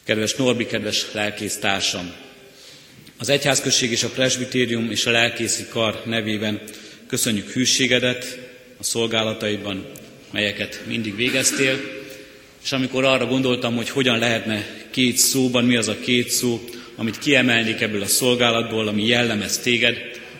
[0.03, 2.13] Kedves Norbi, kedves lelkész társam!
[3.17, 6.61] Az Egyházközség és a Presbitérium és a Lelkészi Kar nevében
[7.07, 8.39] köszönjük hűségedet
[8.77, 9.85] a szolgálataidban,
[10.31, 11.79] melyeket mindig végeztél,
[12.63, 16.63] és amikor arra gondoltam, hogy hogyan lehetne két szóban, mi az a két szó,
[16.95, 19.97] amit kiemelnék ebből a szolgálatból, ami jellemez téged,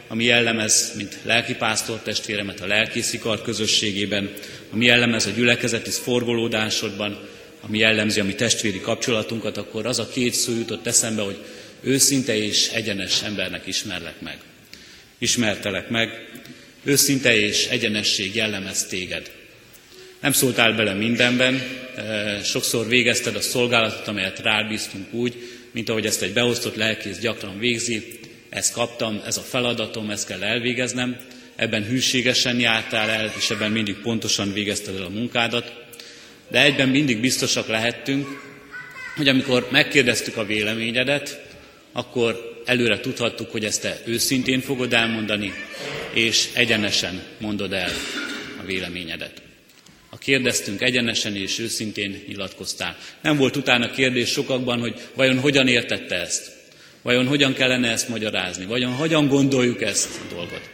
[0.07, 4.33] ami jellemez, mint lelkipásztor testvéremet a lelkészikar közösségében,
[4.71, 7.19] ami jellemez a gyülekezeti forgolódásodban,
[7.61, 11.37] ami jellemzi a mi testvéri kapcsolatunkat, akkor az a két szó jutott eszembe, hogy
[11.81, 14.37] őszinte és egyenes embernek ismerlek meg.
[15.17, 16.29] Ismertelek meg,
[16.83, 19.31] őszinte és egyenesség jellemez téged.
[20.19, 21.61] Nem szóltál bele mindenben,
[21.95, 27.19] eh, sokszor végezted a szolgálatot, amelyet rád bíztunk úgy, mint ahogy ezt egy beosztott lelkész
[27.19, 28.19] gyakran végzi,
[28.49, 31.17] ezt kaptam, ez a feladatom, ezt kell elvégeznem,
[31.55, 35.73] ebben hűségesen jártál el, és ebben mindig pontosan végezted el a munkádat,
[36.47, 38.27] de egyben mindig biztosak lehettünk,
[39.15, 41.41] hogy amikor megkérdeztük a véleményedet,
[41.91, 45.53] akkor előre tudhattuk, hogy ezt te őszintén fogod elmondani,
[46.13, 47.91] és egyenesen mondod el
[48.61, 49.42] a véleményedet.
[50.13, 52.97] A kérdeztünk egyenesen és őszintén nyilatkoztál.
[53.21, 56.51] Nem volt utána kérdés sokakban, hogy vajon hogyan értette ezt?
[57.01, 58.65] Vajon hogyan kellene ezt magyarázni?
[58.65, 60.69] Vajon hogyan gondoljuk ezt a dolgot?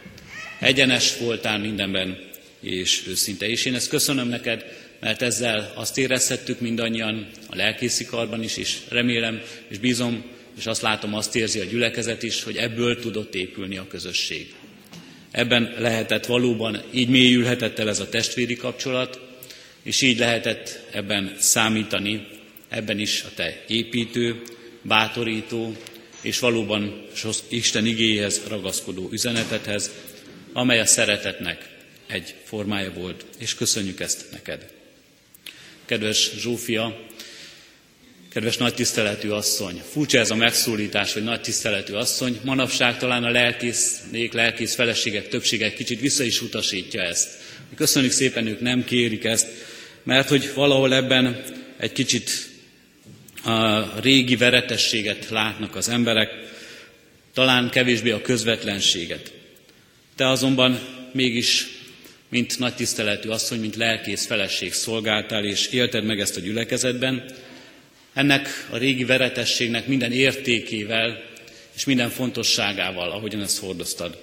[0.58, 2.18] Egyenes voltál mindenben,
[2.60, 3.48] és őszinte.
[3.48, 4.64] És én ezt köszönöm neked,
[5.00, 10.24] mert ezzel azt érezhettük mindannyian a lelkészi karban is, és remélem, és bízom,
[10.58, 14.54] és azt látom, azt érzi a gyülekezet is, hogy ebből tudott épülni a közösség.
[15.30, 19.28] Ebben lehetett valóban, így mélyülhetett el ez a testvéri kapcsolat,
[19.82, 22.26] és így lehetett ebben számítani,
[22.68, 24.42] ebben is a te építő,
[24.82, 25.76] bátorító,
[26.20, 27.06] és valóban
[27.48, 29.90] Isten igéhez ragaszkodó üzenetethez,
[30.52, 31.68] amely a szeretetnek
[32.06, 34.72] egy formája volt, és köszönjük ezt neked.
[35.84, 37.08] Kedves Zsófia,
[38.30, 43.30] Kedves nagy tiszteletű asszony, furcsa ez a megszólítás, hogy nagy tiszteletű asszony, manapság talán a
[43.30, 47.28] lelkésznék, lelkész feleségek többsége kicsit vissza is utasítja ezt.
[47.74, 49.48] Köszönjük szépen, ők nem kérik ezt,
[50.02, 51.42] mert hogy valahol ebben
[51.76, 52.48] egy kicsit
[53.44, 56.30] a régi veretességet látnak az emberek,
[57.34, 59.32] talán kevésbé a közvetlenséget.
[60.16, 60.80] Te azonban
[61.12, 61.66] mégis,
[62.28, 67.24] mint nagy tiszteletű asszony, mint lelkész feleség szolgáltál, és élted meg ezt a gyülekezetben,
[68.12, 71.22] ennek a régi veretességnek minden értékével
[71.76, 74.18] és minden fontosságával, ahogyan ezt hordoztad.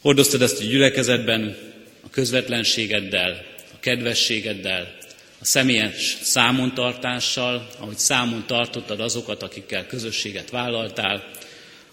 [0.00, 1.56] Hordoztad ezt a gyülekezetben,
[2.00, 3.51] a közvetlenségeddel,
[3.82, 4.96] kedvességeddel,
[5.38, 11.30] a személyes számontartással, ahogy számon tartottad azokat, akikkel közösséget vállaltál,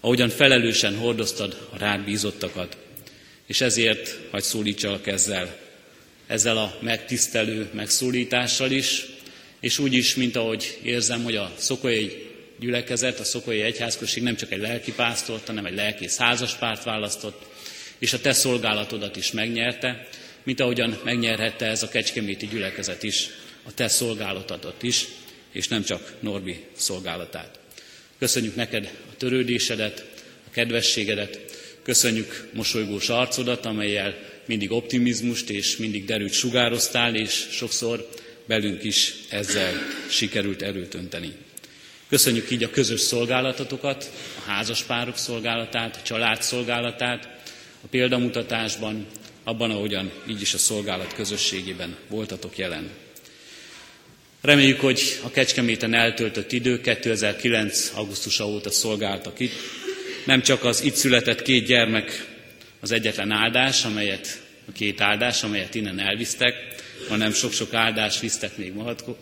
[0.00, 2.76] ahogyan felelősen hordoztad a rád bízottakat.
[3.46, 5.56] És ezért hagy szólítsalak ezzel,
[6.26, 9.06] ezzel a megtisztelő megszólítással is,
[9.60, 12.28] és úgy is, mint ahogy érzem, hogy a szokolyai
[12.58, 17.42] gyülekezet, a szokolyai egyházközség nem csak egy lelki pásztort, hanem egy lelki házaspárt választott,
[17.98, 20.08] és a te szolgálatodat is megnyerte,
[20.42, 23.28] mint ahogyan megnyerhette ez a kecskeméti gyülekezet is,
[23.62, 25.06] a te szolgálatadat is,
[25.52, 27.58] és nem csak Norbi szolgálatát.
[28.18, 30.04] Köszönjük neked a törődésedet,
[30.46, 31.40] a kedvességedet,
[31.82, 34.14] köszönjük mosolygós arcodat, amelyel
[34.46, 38.08] mindig optimizmust és mindig derült sugároztál, és sokszor
[38.46, 39.72] belünk is ezzel
[40.08, 41.32] sikerült erőt önteni.
[42.08, 47.28] Köszönjük így a közös szolgálatotokat, a házaspárok szolgálatát, a család szolgálatát,
[47.84, 49.06] a példamutatásban,
[49.50, 52.90] abban, ahogyan így is a szolgálat közösségében voltatok jelen.
[54.40, 57.90] Reméljük, hogy a Kecskeméten eltöltött idő 2009.
[57.94, 59.52] augusztusa óta szolgáltak itt.
[60.26, 62.26] Nem csak az itt született két gyermek
[62.80, 66.54] az egyetlen áldás, amelyet, a két áldás, amelyet innen elvisztek,
[67.08, 68.72] hanem sok-sok áldás visztek még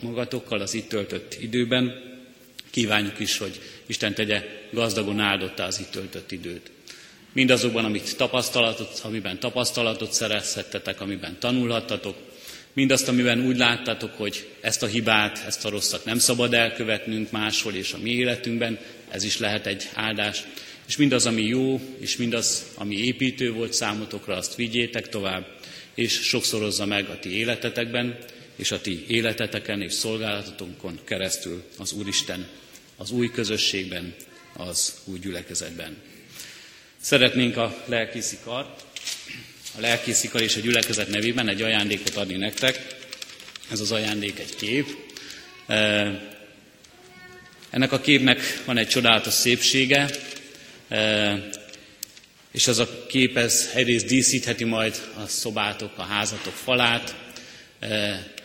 [0.00, 1.94] magatokkal az itt töltött időben.
[2.70, 6.70] Kívánjuk is, hogy Isten tegye gazdagon áldotta az itt töltött időt.
[7.32, 12.16] Mindazokban, amit tapasztalatot, amiben tapasztalatot szerezhettetek, amiben tanulhattatok,
[12.72, 17.74] mindazt, amiben úgy láttatok, hogy ezt a hibát, ezt a rosszat nem szabad elkövetnünk máshol
[17.74, 20.42] és a mi életünkben, ez is lehet egy áldás.
[20.86, 25.46] És mindaz, ami jó, és mindaz, ami építő volt számotokra, azt vigyétek tovább,
[25.94, 28.18] és sokszorozza meg a ti életetekben,
[28.56, 32.46] és a ti életeteken és szolgálatotokon keresztül az Úristen,
[32.96, 34.14] az új közösségben,
[34.56, 35.96] az új gyülekezetben.
[37.00, 38.74] Szeretnénk a lelkiszikar,
[39.76, 42.96] a lelkiszikar és a gyülekezet nevében egy ajándékot adni nektek.
[43.70, 44.86] Ez az ajándék egy kép.
[47.70, 50.10] Ennek a képnek van egy csodálatos szépsége,
[52.52, 57.14] és az a kép ez egyrészt díszítheti majd a szobátok, a házatok falát,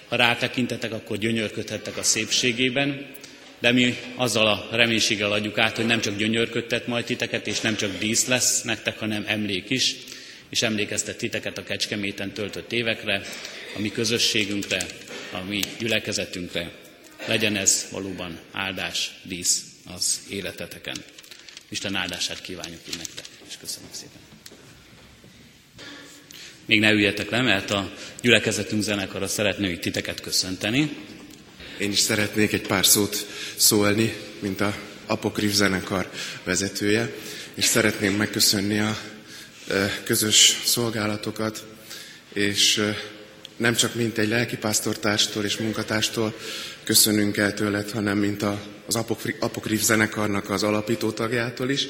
[0.07, 3.15] ha rátekintetek, akkor gyönyörködhettek a szépségében,
[3.63, 7.75] de mi azzal a reménységgel adjuk át, hogy nem csak gyönyörködtet majd titeket, és nem
[7.75, 9.95] csak dísz lesz nektek, hanem emlék is,
[10.49, 13.21] és emlékeztet titeket a Kecskeméten töltött évekre,
[13.75, 14.85] a mi közösségünkre,
[15.31, 16.71] a mi gyülekezetünkre.
[17.25, 19.63] Legyen ez valóban áldás, dísz
[19.95, 20.97] az életeteken.
[21.69, 24.21] Isten áldását kívánjuk így nektek, és köszönöm szépen.
[26.65, 31.12] Még ne üljetek le, mert a gyülekezetünk zenekara szeretné titeket köszönteni.
[31.77, 36.09] Én is szeretnék egy pár szót szólni, mint a Apokrif zenekar
[36.43, 37.13] vezetője,
[37.53, 38.97] és szeretném megköszönni a
[40.03, 41.65] közös szolgálatokat,
[42.33, 42.91] és
[43.57, 46.35] nem csak mint egy lelkipásztortárstól és munkatástól
[46.83, 48.45] köszönünk el tőled, hanem mint
[48.85, 48.95] az
[49.39, 51.87] Apokrif zenekarnak az alapító tagjától is,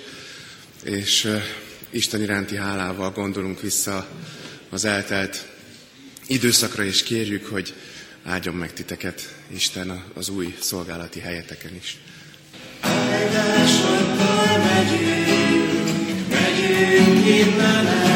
[0.83, 1.37] és
[1.89, 4.07] Isten iránti hálával gondolunk vissza
[4.69, 5.47] az eltelt
[6.27, 7.73] időszakra, és kérjük, hogy
[8.25, 11.97] áldjon meg titeket Isten az új szolgálati helyeteken is.
[12.81, 18.12] Áldásokkal megyünk, megyünk innen el,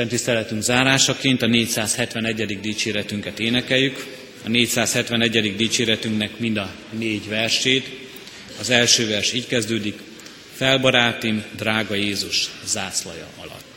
[0.00, 2.60] Isten tiszteletünk zárásaként a 471.
[2.60, 4.06] dicséretünket énekeljük.
[4.44, 5.56] A 471.
[5.56, 7.88] dicséretünknek mind a négy versét.
[8.60, 9.98] Az első vers így kezdődik.
[10.54, 13.69] Felbarátim, drága Jézus zászlaja alatt.